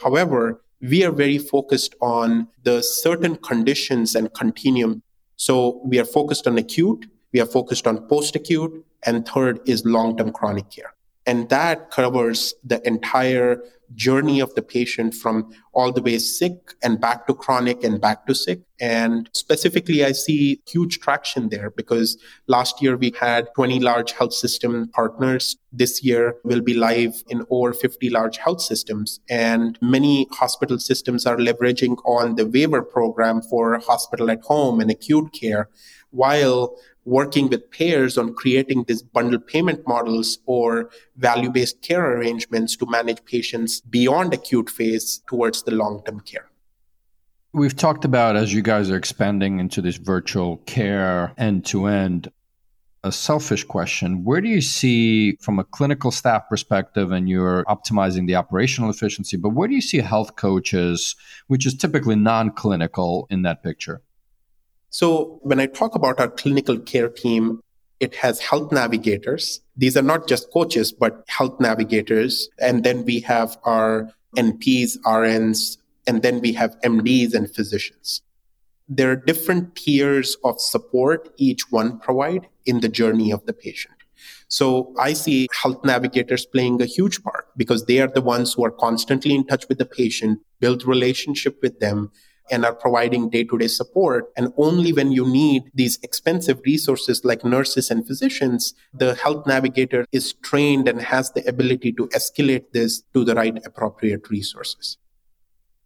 However, 0.00 0.62
we 0.80 1.04
are 1.04 1.12
very 1.12 1.38
focused 1.38 1.94
on 2.02 2.48
the 2.64 2.82
certain 2.82 3.36
conditions 3.36 4.14
and 4.16 4.34
continuum. 4.34 5.02
So 5.36 5.80
we 5.84 5.98
are 6.00 6.04
focused 6.04 6.46
on 6.46 6.58
acute, 6.58 7.06
we 7.32 7.40
are 7.40 7.46
focused 7.46 7.86
on 7.86 8.06
post 8.08 8.34
acute, 8.36 8.84
and 9.04 9.26
third 9.26 9.60
is 9.66 9.84
long 9.84 10.16
term 10.16 10.32
chronic 10.32 10.70
care. 10.70 10.92
And 11.26 11.48
that 11.48 11.90
covers 11.90 12.54
the 12.62 12.86
entire 12.86 13.62
journey 13.94 14.40
of 14.40 14.54
the 14.54 14.62
patient 14.62 15.14
from 15.14 15.50
all 15.72 15.92
the 15.92 16.02
way 16.02 16.18
sick 16.18 16.74
and 16.82 17.00
back 17.00 17.26
to 17.26 17.34
chronic 17.34 17.84
and 17.84 18.00
back 18.00 18.26
to 18.26 18.34
sick. 18.34 18.60
And 18.80 19.30
specifically, 19.32 20.04
I 20.04 20.12
see 20.12 20.60
huge 20.66 20.98
traction 21.00 21.48
there 21.48 21.70
because 21.70 22.18
last 22.46 22.82
year 22.82 22.96
we 22.96 23.12
had 23.18 23.48
20 23.54 23.80
large 23.80 24.12
health 24.12 24.32
system 24.32 24.88
partners. 24.88 25.56
This 25.72 26.02
year 26.02 26.36
will 26.44 26.60
be 26.60 26.74
live 26.74 27.22
in 27.28 27.44
over 27.50 27.72
50 27.72 28.10
large 28.10 28.38
health 28.38 28.60
systems. 28.60 29.20
And 29.28 29.78
many 29.80 30.26
hospital 30.32 30.78
systems 30.78 31.26
are 31.26 31.36
leveraging 31.36 31.96
on 32.04 32.34
the 32.34 32.46
waiver 32.46 32.82
program 32.82 33.42
for 33.42 33.78
hospital 33.78 34.30
at 34.30 34.42
home 34.42 34.80
and 34.80 34.90
acute 34.90 35.32
care 35.32 35.68
while 36.10 36.76
working 37.04 37.48
with 37.48 37.70
payers 37.70 38.16
on 38.16 38.34
creating 38.34 38.84
these 38.84 39.02
bundle 39.02 39.38
payment 39.38 39.86
models 39.86 40.38
or 40.46 40.90
value 41.16 41.50
based 41.50 41.82
care 41.82 42.16
arrangements 42.16 42.76
to 42.76 42.86
manage 42.86 43.24
patients 43.24 43.80
beyond 43.80 44.32
acute 44.32 44.70
phase 44.70 45.22
towards 45.26 45.62
the 45.64 45.70
long 45.70 46.02
term 46.04 46.20
care. 46.20 46.48
We've 47.52 47.76
talked 47.76 48.04
about 48.04 48.36
as 48.36 48.52
you 48.52 48.62
guys 48.62 48.90
are 48.90 48.96
expanding 48.96 49.60
into 49.60 49.80
this 49.80 49.96
virtual 49.96 50.56
care 50.66 51.32
end 51.38 51.64
to 51.66 51.86
end. 51.86 52.30
A 53.04 53.12
selfish 53.12 53.64
question 53.64 54.24
Where 54.24 54.40
do 54.40 54.48
you 54.48 54.62
see, 54.62 55.36
from 55.36 55.58
a 55.58 55.64
clinical 55.64 56.10
staff 56.10 56.48
perspective, 56.48 57.12
and 57.12 57.28
you're 57.28 57.62
optimizing 57.66 58.26
the 58.26 58.34
operational 58.34 58.88
efficiency, 58.88 59.36
but 59.36 59.50
where 59.50 59.68
do 59.68 59.74
you 59.74 59.82
see 59.82 59.98
health 59.98 60.36
coaches, 60.36 61.14
which 61.46 61.66
is 61.66 61.74
typically 61.74 62.16
non 62.16 62.50
clinical, 62.50 63.26
in 63.28 63.42
that 63.42 63.62
picture? 63.62 64.00
So 64.94 65.40
when 65.42 65.58
I 65.58 65.66
talk 65.66 65.96
about 65.96 66.20
our 66.20 66.28
clinical 66.28 66.78
care 66.78 67.08
team, 67.08 67.60
it 67.98 68.14
has 68.14 68.38
health 68.38 68.70
navigators. 68.70 69.60
These 69.76 69.96
are 69.96 70.02
not 70.02 70.28
just 70.28 70.52
coaches, 70.52 70.92
but 70.92 71.24
health 71.26 71.58
navigators. 71.58 72.48
And 72.60 72.84
then 72.84 73.04
we 73.04 73.18
have 73.22 73.58
our 73.64 74.12
NPs, 74.36 74.96
RNs, 75.04 75.78
and 76.06 76.22
then 76.22 76.40
we 76.40 76.52
have 76.52 76.78
MDs 76.84 77.34
and 77.34 77.52
physicians. 77.52 78.22
There 78.88 79.10
are 79.10 79.16
different 79.16 79.74
tiers 79.74 80.36
of 80.44 80.60
support 80.60 81.34
each 81.38 81.72
one 81.72 81.98
provide 81.98 82.46
in 82.64 82.78
the 82.78 82.88
journey 82.88 83.32
of 83.32 83.44
the 83.46 83.52
patient. 83.52 83.96
So 84.46 84.94
I 84.96 85.14
see 85.14 85.48
health 85.60 85.84
navigators 85.84 86.46
playing 86.46 86.80
a 86.80 86.86
huge 86.86 87.20
part 87.24 87.48
because 87.56 87.86
they 87.86 87.98
are 87.98 88.06
the 88.06 88.22
ones 88.22 88.54
who 88.54 88.64
are 88.64 88.70
constantly 88.70 89.34
in 89.34 89.44
touch 89.44 89.68
with 89.68 89.78
the 89.78 89.86
patient, 89.86 90.38
build 90.60 90.86
relationship 90.86 91.60
with 91.62 91.80
them, 91.80 92.12
and 92.50 92.64
are 92.64 92.74
providing 92.74 93.30
day 93.30 93.44
to 93.44 93.58
day 93.58 93.68
support. 93.68 94.30
And 94.36 94.52
only 94.56 94.92
when 94.92 95.12
you 95.12 95.26
need 95.26 95.70
these 95.74 95.98
expensive 96.02 96.60
resources 96.64 97.24
like 97.24 97.44
nurses 97.44 97.90
and 97.90 98.06
physicians, 98.06 98.74
the 98.92 99.14
health 99.14 99.46
navigator 99.46 100.06
is 100.12 100.32
trained 100.34 100.88
and 100.88 101.00
has 101.00 101.32
the 101.32 101.46
ability 101.48 101.92
to 101.92 102.08
escalate 102.08 102.72
this 102.72 103.02
to 103.14 103.24
the 103.24 103.34
right 103.34 103.58
appropriate 103.64 104.28
resources. 104.30 104.98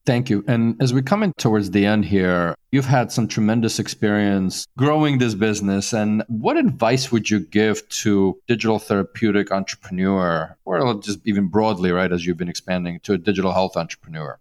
Thank 0.07 0.31
you. 0.31 0.43
And 0.49 0.81
as 0.81 0.95
we 0.95 1.03
come 1.03 1.23
in 1.23 1.35
towards 1.37 1.73
the 1.73 1.85
end 1.85 2.07
here, 2.07 2.55
you've 2.73 2.87
had 2.87 3.13
some 3.13 3.29
tremendous 3.29 3.79
experience 3.79 4.67
growing 4.79 5.19
this 5.19 5.35
business. 5.35 5.93
And 5.93 6.25
what 6.29 6.57
advice 6.57 7.13
would 7.13 7.29
you 7.29 7.41
give 7.41 7.87
to 7.91 8.41
digital 8.47 8.79
therapeutic 8.79 9.53
entrepreneur, 9.53 10.57
or 10.65 10.95
just 10.95 11.19
even 11.27 11.49
broadly, 11.49 11.91
right, 11.93 12.11
as 12.11 12.25
you've 12.25 12.39
been 12.39 12.49
expanding 12.49 13.01
to 13.01 13.13
a 13.13 13.19
digital 13.19 13.53
health 13.53 13.77
entrepreneur? 13.77 14.39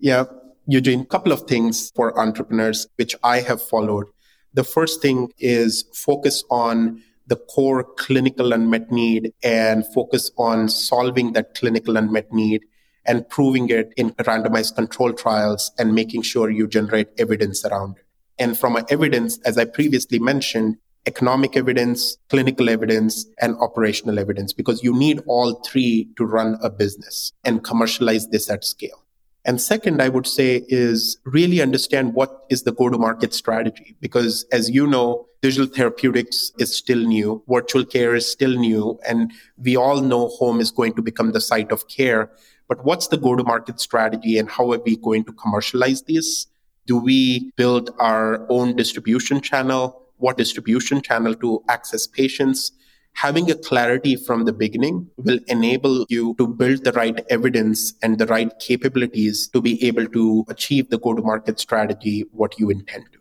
Yeah, 0.00 0.24
Eugene, 0.66 1.02
a 1.02 1.06
couple 1.06 1.32
of 1.32 1.42
things 1.42 1.92
for 1.94 2.18
entrepreneurs, 2.18 2.86
which 2.96 3.14
I 3.22 3.40
have 3.40 3.62
followed. 3.62 4.06
The 4.54 4.64
first 4.64 5.02
thing 5.02 5.30
is 5.38 5.84
focus 5.92 6.42
on 6.50 7.02
the 7.26 7.36
core 7.36 7.84
clinical 7.84 8.52
unmet 8.52 8.90
need 8.90 9.32
and 9.42 9.84
focus 9.92 10.30
on 10.38 10.68
solving 10.68 11.32
that 11.32 11.54
clinical 11.54 11.96
unmet 11.96 12.32
need 12.32 12.64
and 13.04 13.28
proving 13.28 13.68
it 13.68 13.92
in 13.96 14.12
randomized 14.12 14.74
control 14.74 15.12
trials 15.12 15.70
and 15.78 15.94
making 15.94 16.22
sure 16.22 16.50
you 16.50 16.66
generate 16.66 17.08
evidence 17.18 17.64
around 17.64 17.98
it. 17.98 18.06
And 18.38 18.58
from 18.58 18.78
evidence, 18.88 19.38
as 19.44 19.58
I 19.58 19.66
previously 19.66 20.18
mentioned, 20.18 20.76
economic 21.06 21.56
evidence, 21.56 22.16
clinical 22.30 22.70
evidence, 22.70 23.26
and 23.38 23.54
operational 23.56 24.18
evidence, 24.18 24.54
because 24.54 24.82
you 24.82 24.94
need 24.96 25.20
all 25.26 25.56
three 25.56 26.08
to 26.16 26.24
run 26.24 26.56
a 26.62 26.70
business 26.70 27.32
and 27.44 27.62
commercialize 27.62 28.28
this 28.28 28.48
at 28.48 28.64
scale. 28.64 29.03
And 29.46 29.60
second, 29.60 30.00
I 30.00 30.08
would 30.08 30.26
say 30.26 30.64
is 30.68 31.18
really 31.24 31.60
understand 31.60 32.14
what 32.14 32.44
is 32.48 32.62
the 32.62 32.72
go 32.72 32.88
to 32.88 32.96
market 32.96 33.34
strategy. 33.34 33.94
Because 34.00 34.46
as 34.52 34.70
you 34.70 34.86
know, 34.86 35.26
digital 35.42 35.66
therapeutics 35.66 36.50
is 36.58 36.74
still 36.74 37.00
new. 37.00 37.42
Virtual 37.46 37.84
care 37.84 38.14
is 38.14 38.30
still 38.30 38.56
new. 38.56 38.98
And 39.06 39.32
we 39.58 39.76
all 39.76 40.00
know 40.00 40.28
home 40.28 40.60
is 40.60 40.70
going 40.70 40.94
to 40.94 41.02
become 41.02 41.32
the 41.32 41.42
site 41.42 41.70
of 41.70 41.88
care. 41.88 42.30
But 42.68 42.84
what's 42.86 43.08
the 43.08 43.18
go 43.18 43.36
to 43.36 43.44
market 43.44 43.80
strategy 43.80 44.38
and 44.38 44.48
how 44.48 44.72
are 44.72 44.78
we 44.78 44.96
going 44.96 45.24
to 45.24 45.32
commercialize 45.32 46.02
this? 46.02 46.46
Do 46.86 46.96
we 46.96 47.50
build 47.56 47.90
our 47.98 48.46
own 48.50 48.76
distribution 48.76 49.42
channel? 49.42 50.02
What 50.16 50.38
distribution 50.38 51.02
channel 51.02 51.34
to 51.34 51.62
access 51.68 52.06
patients? 52.06 52.72
Having 53.14 53.50
a 53.50 53.54
clarity 53.54 54.16
from 54.16 54.44
the 54.44 54.52
beginning 54.52 55.08
will 55.16 55.38
enable 55.48 56.04
you 56.08 56.34
to 56.38 56.46
build 56.46 56.84
the 56.84 56.92
right 56.92 57.24
evidence 57.30 57.94
and 58.02 58.18
the 58.18 58.26
right 58.26 58.52
capabilities 58.58 59.48
to 59.48 59.62
be 59.62 59.82
able 59.84 60.06
to 60.08 60.44
achieve 60.48 60.90
the 60.90 60.98
go 60.98 61.14
to 61.14 61.22
market 61.22 61.58
strategy, 61.58 62.24
what 62.32 62.58
you 62.58 62.70
intend 62.70 63.04
to. 63.12 63.18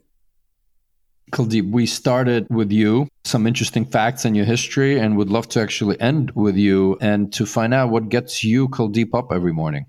Kuldeep, 1.31 1.71
we 1.71 1.85
started 1.87 2.45
with 2.49 2.71
you, 2.71 3.07
some 3.23 3.47
interesting 3.47 3.85
facts 3.85 4.23
in 4.23 4.35
your 4.35 4.45
history, 4.45 4.99
and 4.99 5.17
would 5.17 5.29
love 5.29 5.47
to 5.49 5.61
actually 5.61 5.99
end 5.99 6.31
with 6.35 6.55
you 6.55 6.97
and 7.01 7.33
to 7.33 7.45
find 7.45 7.73
out 7.73 7.89
what 7.89 8.09
gets 8.09 8.43
you, 8.43 8.69
Kuldeep, 8.69 9.15
up 9.15 9.31
every 9.31 9.53
morning. 9.53 9.87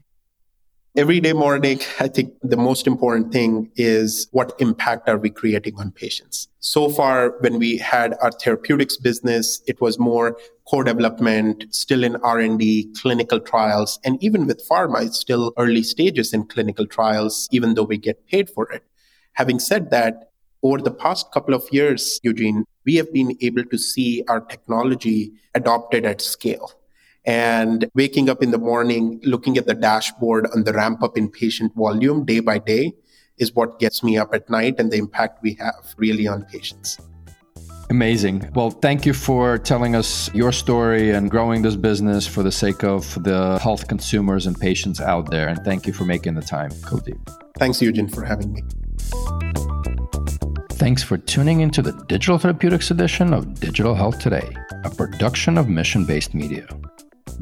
Every 0.96 1.18
day 1.18 1.32
morning, 1.32 1.80
I 1.98 2.06
think 2.06 2.34
the 2.42 2.56
most 2.56 2.86
important 2.86 3.32
thing 3.32 3.68
is 3.74 4.28
what 4.30 4.52
impact 4.60 5.08
are 5.08 5.18
we 5.18 5.28
creating 5.28 5.74
on 5.76 5.90
patients? 5.90 6.48
So 6.60 6.88
far, 6.88 7.30
when 7.40 7.58
we 7.58 7.78
had 7.78 8.14
our 8.22 8.30
therapeutics 8.30 8.96
business, 8.96 9.60
it 9.66 9.80
was 9.80 9.98
more 9.98 10.36
core 10.66 10.84
development, 10.84 11.64
still 11.74 12.04
in 12.04 12.14
R&D, 12.16 12.94
clinical 12.96 13.40
trials, 13.40 13.98
and 14.04 14.22
even 14.22 14.46
with 14.46 14.66
pharma, 14.68 15.04
it's 15.04 15.18
still 15.18 15.52
early 15.58 15.82
stages 15.82 16.32
in 16.32 16.44
clinical 16.44 16.86
trials, 16.86 17.48
even 17.50 17.74
though 17.74 17.82
we 17.82 17.98
get 17.98 18.26
paid 18.28 18.48
for 18.48 18.70
it. 18.70 18.84
Having 19.32 19.58
said 19.58 19.90
that, 19.90 20.30
over 20.62 20.78
the 20.78 20.92
past 20.92 21.30
couple 21.32 21.54
of 21.54 21.64
years, 21.72 22.20
Eugene, 22.22 22.64
we 22.86 22.94
have 22.94 23.12
been 23.12 23.36
able 23.40 23.64
to 23.64 23.76
see 23.76 24.22
our 24.28 24.40
technology 24.40 25.32
adopted 25.54 26.06
at 26.06 26.22
scale. 26.22 26.72
And 27.26 27.90
waking 27.94 28.28
up 28.28 28.42
in 28.42 28.50
the 28.50 28.58
morning, 28.58 29.20
looking 29.24 29.56
at 29.56 29.66
the 29.66 29.74
dashboard 29.74 30.46
on 30.54 30.64
the 30.64 30.72
ramp 30.72 31.02
up 31.02 31.16
in 31.16 31.30
patient 31.30 31.74
volume 31.74 32.24
day 32.24 32.40
by 32.40 32.58
day 32.58 32.92
is 33.38 33.54
what 33.54 33.78
gets 33.78 34.02
me 34.02 34.18
up 34.18 34.34
at 34.34 34.48
night 34.50 34.78
and 34.78 34.92
the 34.92 34.96
impact 34.96 35.42
we 35.42 35.54
have 35.54 35.94
really 35.96 36.26
on 36.26 36.44
patients. 36.44 36.98
Amazing. 37.90 38.50
Well, 38.54 38.70
thank 38.70 39.04
you 39.04 39.12
for 39.12 39.58
telling 39.58 39.94
us 39.94 40.32
your 40.34 40.52
story 40.52 41.10
and 41.10 41.30
growing 41.30 41.62
this 41.62 41.76
business 41.76 42.26
for 42.26 42.42
the 42.42 42.52
sake 42.52 42.82
of 42.82 43.22
the 43.22 43.58
health 43.62 43.88
consumers 43.88 44.46
and 44.46 44.58
patients 44.58 45.00
out 45.00 45.30
there. 45.30 45.48
And 45.48 45.62
thank 45.64 45.86
you 45.86 45.92
for 45.92 46.04
making 46.04 46.34
the 46.34 46.42
time, 46.42 46.70
Kuldeep. 46.70 47.18
Thanks, 47.58 47.80
Eugene, 47.82 48.08
for 48.08 48.24
having 48.24 48.52
me. 48.52 48.62
Thanks 50.72 51.02
for 51.02 51.18
tuning 51.18 51.60
into 51.60 51.82
the 51.82 51.92
Digital 52.08 52.38
Therapeutics 52.38 52.90
edition 52.90 53.32
of 53.32 53.60
Digital 53.60 53.94
Health 53.94 54.18
Today, 54.18 54.54
a 54.84 54.90
production 54.90 55.56
of 55.56 55.68
Mission 55.68 56.04
Based 56.04 56.34
Media. 56.34 56.66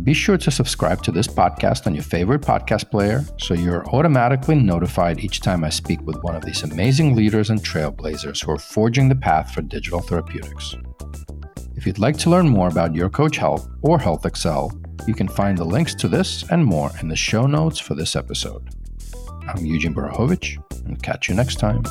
Be 0.02 0.14
sure 0.14 0.38
to 0.38 0.50
subscribe 0.50 1.02
to 1.02 1.12
this 1.12 1.28
podcast 1.28 1.86
on 1.86 1.94
your 1.94 2.02
favorite 2.02 2.40
podcast 2.40 2.90
player 2.90 3.24
so 3.38 3.54
you're 3.54 3.86
automatically 3.90 4.56
notified 4.56 5.20
each 5.20 5.40
time 5.40 5.62
I 5.64 5.68
speak 5.68 6.00
with 6.02 6.22
one 6.22 6.34
of 6.34 6.44
these 6.44 6.62
amazing 6.62 7.14
leaders 7.14 7.50
and 7.50 7.62
trailblazers 7.62 8.44
who 8.44 8.52
are 8.52 8.58
forging 8.58 9.08
the 9.08 9.14
path 9.14 9.52
for 9.52 9.62
digital 9.62 10.00
therapeutics. 10.00 10.74
If 11.76 11.86
you'd 11.86 11.98
like 11.98 12.16
to 12.18 12.30
learn 12.30 12.48
more 12.48 12.68
about 12.68 12.94
Your 12.94 13.10
Coach 13.10 13.36
Health 13.36 13.68
or 13.82 13.98
HealthXL, 13.98 15.06
you 15.06 15.14
can 15.14 15.28
find 15.28 15.58
the 15.58 15.64
links 15.64 15.94
to 15.96 16.08
this 16.08 16.44
and 16.50 16.64
more 16.64 16.90
in 17.00 17.08
the 17.08 17.16
show 17.16 17.46
notes 17.46 17.78
for 17.78 17.94
this 17.94 18.16
episode. 18.16 18.68
I'm 19.48 19.64
Eugene 19.64 19.94
Borukhovich, 19.94 20.62
and 20.86 21.02
catch 21.02 21.28
you 21.28 21.34
next 21.34 21.56
time. 21.56 21.82